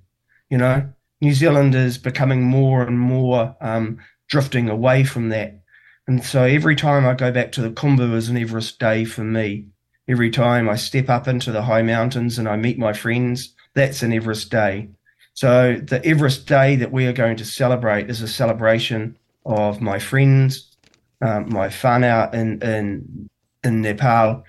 You 0.49 0.57
know, 0.57 0.89
New 1.21 1.33
Zealand 1.33 1.75
is 1.75 1.97
becoming 1.97 2.43
more 2.43 2.83
and 2.83 2.99
more 2.99 3.55
um, 3.61 3.99
drifting 4.27 4.69
away 4.69 5.03
from 5.03 5.29
that, 5.29 5.61
and 6.07 6.23
so 6.23 6.43
every 6.43 6.75
time 6.75 7.05
I 7.05 7.13
go 7.13 7.31
back 7.31 7.51
to 7.53 7.61
the 7.61 7.69
Khumbu 7.69 8.13
is 8.13 8.29
an 8.29 8.37
Everest 8.37 8.79
day 8.79 9.03
for 9.03 9.23
me. 9.23 9.67
Every 10.07 10.29
time 10.29 10.69
I 10.69 10.75
step 10.75 11.09
up 11.09 11.27
into 11.27 11.51
the 11.51 11.63
high 11.63 11.81
mountains 11.81 12.39
and 12.39 12.47
I 12.47 12.55
meet 12.55 12.79
my 12.79 12.93
friends, 12.93 13.53
that's 13.73 14.03
an 14.03 14.13
Everest 14.13 14.49
day. 14.49 14.89
So 15.33 15.75
the 15.75 16.03
Everest 16.05 16.47
day 16.47 16.77
that 16.77 16.93
we 16.93 17.05
are 17.07 17.13
going 17.13 17.35
to 17.37 17.45
celebrate 17.45 18.09
is 18.09 18.21
a 18.21 18.27
celebration 18.27 19.17
of 19.45 19.81
my 19.81 19.99
friends, 19.99 20.75
um, 21.21 21.49
my 21.49 21.67
whānau 21.67 22.33
in, 22.33 22.61
in, 22.61 23.29
in 23.63 23.81
Nepal. 23.81 24.43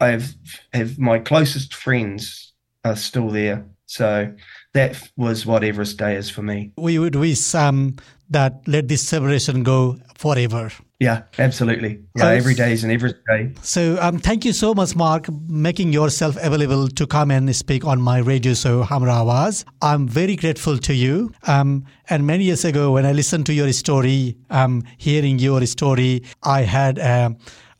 I 0.00 0.08
have, 0.08 0.34
have 0.72 0.98
my 0.98 1.18
closest 1.18 1.74
friends 1.74 2.51
are 2.84 2.96
still 2.96 3.28
there. 3.28 3.64
So 3.86 4.32
that 4.74 5.10
was 5.16 5.44
what 5.44 5.64
Everest 5.64 5.98
Day 5.98 6.16
is 6.16 6.30
for 6.30 6.42
me. 6.42 6.72
We 6.76 6.98
would 6.98 7.14
wish 7.14 7.54
um, 7.54 7.96
that 8.30 8.62
let 8.66 8.88
this 8.88 9.06
celebration 9.06 9.62
go 9.62 9.98
forever. 10.16 10.70
Yeah, 10.98 11.22
absolutely. 11.38 12.00
Yeah, 12.16 12.28
every 12.28 12.54
day 12.54 12.72
is 12.72 12.84
an 12.84 12.90
Everest 12.90 13.16
day. 13.28 13.52
So, 13.60 13.98
um, 14.00 14.18
thank 14.18 14.44
you 14.44 14.52
so 14.52 14.72
much, 14.72 14.94
Mark, 14.94 15.28
making 15.48 15.92
yourself 15.92 16.36
available 16.40 16.86
to 16.88 17.06
come 17.06 17.32
and 17.32 17.54
speak 17.54 17.84
on 17.84 18.00
my 18.00 18.18
radio 18.18 18.54
show, 18.54 18.84
Hamro 18.84 19.12
Awaz. 19.12 19.64
I'm 19.82 20.06
very 20.06 20.36
grateful 20.36 20.78
to 20.78 20.94
you. 20.94 21.32
Um, 21.48 21.84
and 22.08 22.24
many 22.24 22.44
years 22.44 22.64
ago, 22.64 22.92
when 22.92 23.04
I 23.04 23.12
listened 23.12 23.46
to 23.46 23.52
your 23.52 23.72
story, 23.72 24.36
um, 24.48 24.84
hearing 24.96 25.38
your 25.38 25.66
story, 25.66 26.22
I 26.42 26.62
had. 26.62 26.98
Uh, 26.98 27.30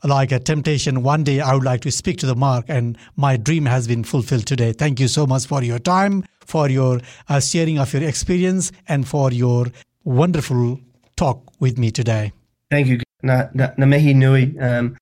like 0.03 0.31
a 0.31 0.39
temptation 0.39 1.03
one 1.03 1.23
day 1.23 1.39
i 1.39 1.53
would 1.53 1.63
like 1.63 1.81
to 1.81 1.91
speak 1.91 2.17
to 2.17 2.25
the 2.25 2.35
mark 2.35 2.65
and 2.67 2.97
my 3.15 3.37
dream 3.37 3.65
has 3.65 3.87
been 3.87 4.03
fulfilled 4.03 4.45
today 4.45 4.73
thank 4.73 4.99
you 4.99 5.07
so 5.07 5.25
much 5.25 5.45
for 5.45 5.63
your 5.63 5.79
time 5.79 6.23
for 6.39 6.69
your 6.69 6.99
uh, 7.29 7.39
sharing 7.39 7.79
of 7.79 7.93
your 7.93 8.03
experience 8.03 8.71
and 8.87 9.07
for 9.07 9.31
your 9.31 9.67
wonderful 10.03 10.79
talk 11.15 11.41
with 11.59 11.77
me 11.77 11.91
today 11.91 12.31
thank 12.69 12.87
you 12.87 12.99
na, 13.23 13.47
na, 13.53 13.71
na 13.77 13.85
nui. 13.85 14.59
Um, 14.59 14.97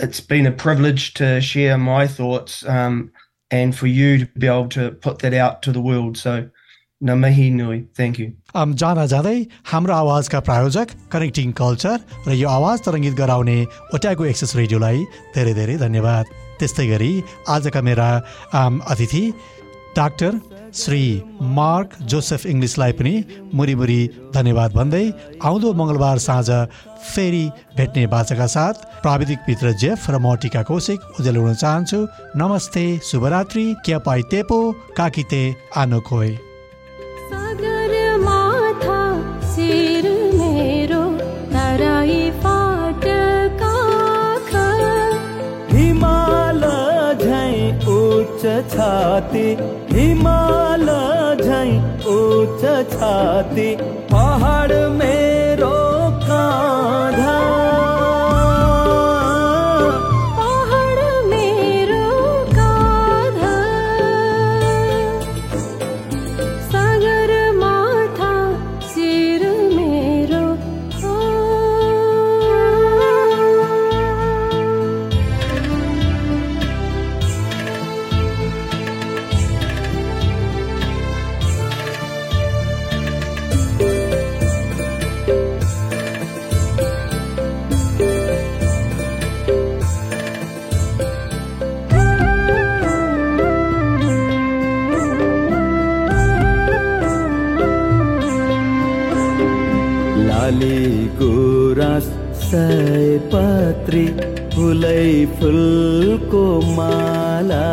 it's 0.00 0.20
been 0.20 0.46
a 0.46 0.52
privilege 0.52 1.14
to 1.14 1.40
share 1.40 1.78
my 1.78 2.06
thoughts 2.06 2.66
um, 2.66 3.12
and 3.50 3.76
for 3.76 3.86
you 3.86 4.18
to 4.18 4.26
be 4.38 4.46
able 4.46 4.68
to 4.70 4.92
put 4.92 5.20
that 5.20 5.34
out 5.34 5.62
to 5.62 5.72
the 5.72 5.80
world. 5.80 6.16
So, 6.16 6.48
Thank 7.00 8.18
you. 8.18 8.32
Um, 8.54 8.74
जान 8.74 9.06
जाँदै 9.06 9.46
हाम्रो 9.70 9.94
आवाजका 9.94 10.38
प्रायोजक 10.46 10.88
connecting 11.12 11.52
culture 11.54 11.98
र 12.26 12.34
यो 12.34 12.48
आवाज 12.50 12.78
तरङ्गित 12.86 13.14
गराउने 13.14 13.58
ओट्याको 13.94 14.24
access 14.26 14.54
रेडियोलाई 14.56 15.04
धेरै 15.34 15.52
धेरै 15.54 15.76
धन्यवाद। 15.78 16.24
त्यस्तै 16.58 16.86
गरी 16.88 17.12
आजका 17.54 17.80
मेरा 17.88 18.08
अतिथि 18.90 19.22
डाक्टर 19.94 20.32
श्री 20.74 21.02
मार्क 21.58 21.94
जोसेफ 22.10 22.46
इङ्ग्लिसलाई 22.46 22.92
पनि 22.98 23.14
मुरी 23.54 24.00
धन्यवाद 24.34 24.70
भन्दै 24.74 25.04
आउँदो 25.38 25.72
मङ्गलबार 25.78 26.18
साँझ 26.26 26.50
फेरि 27.14 27.44
भेट्ने 27.78 28.06
बाचाका 28.10 28.46
साथ 28.56 28.74
प्राविधिक 29.06 29.38
मित्र 29.48 29.72
जेफ 29.84 30.10
र 30.10 30.18
म 30.18 30.34
टिका 30.42 30.62
कौशिक 30.66 30.98
हुन 31.14 31.54
चाहन्छु। 31.54 31.98
नमस्ते 32.42 32.84
शुभरात्रि 33.06 33.66
क्या 33.86 33.98
पाइ 34.02 34.22
तेपो 34.34 34.60
काकिते 34.98 35.42
आनो 35.78 36.00
खोइ। 36.10 36.47
जाते 48.98 49.42
हिमालय 49.90 51.42
झई 51.44 51.76
ऊंच 52.14 52.62
छाती 52.92 53.68
पहाड़ 54.10 54.72
में 54.98 55.27
माला 107.38 107.64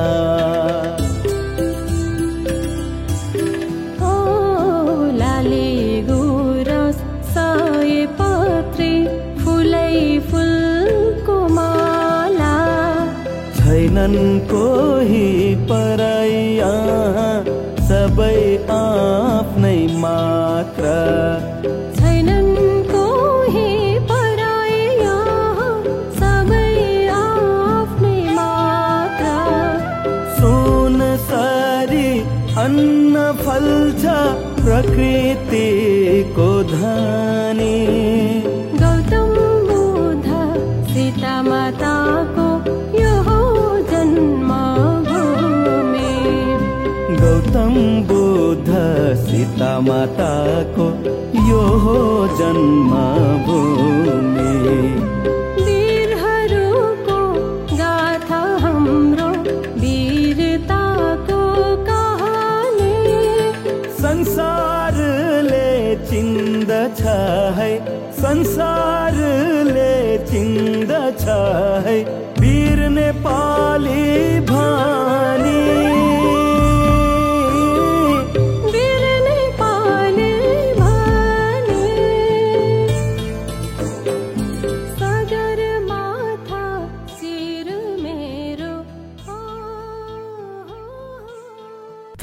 लाले 5.19 5.69
गुरस 6.09 6.97
सयपत्री 7.33 8.93
फुलै 9.41 9.95
फुलको 10.29 11.37
माला। 11.57 12.55
छैनन् 13.57 14.19
कोही 14.53 15.29
परैया 15.71 16.04
प्रकृतिको 34.95 36.49
धनी 36.67 37.79
गौतम 38.81 39.33
बुद्ध 39.69 40.27
सीता 40.91 41.33
माताको 41.47 42.45
यो 42.99 43.11
हो 43.27 43.39
जन्मभूमि। 43.91 44.53
गौतम 47.21 47.75
बुद्ध 48.11 48.69
सीता 49.25 49.71
माताको 49.89 50.87
यो 51.49 51.63
हो 51.85 51.97
जन्मभूमि। 52.39 54.14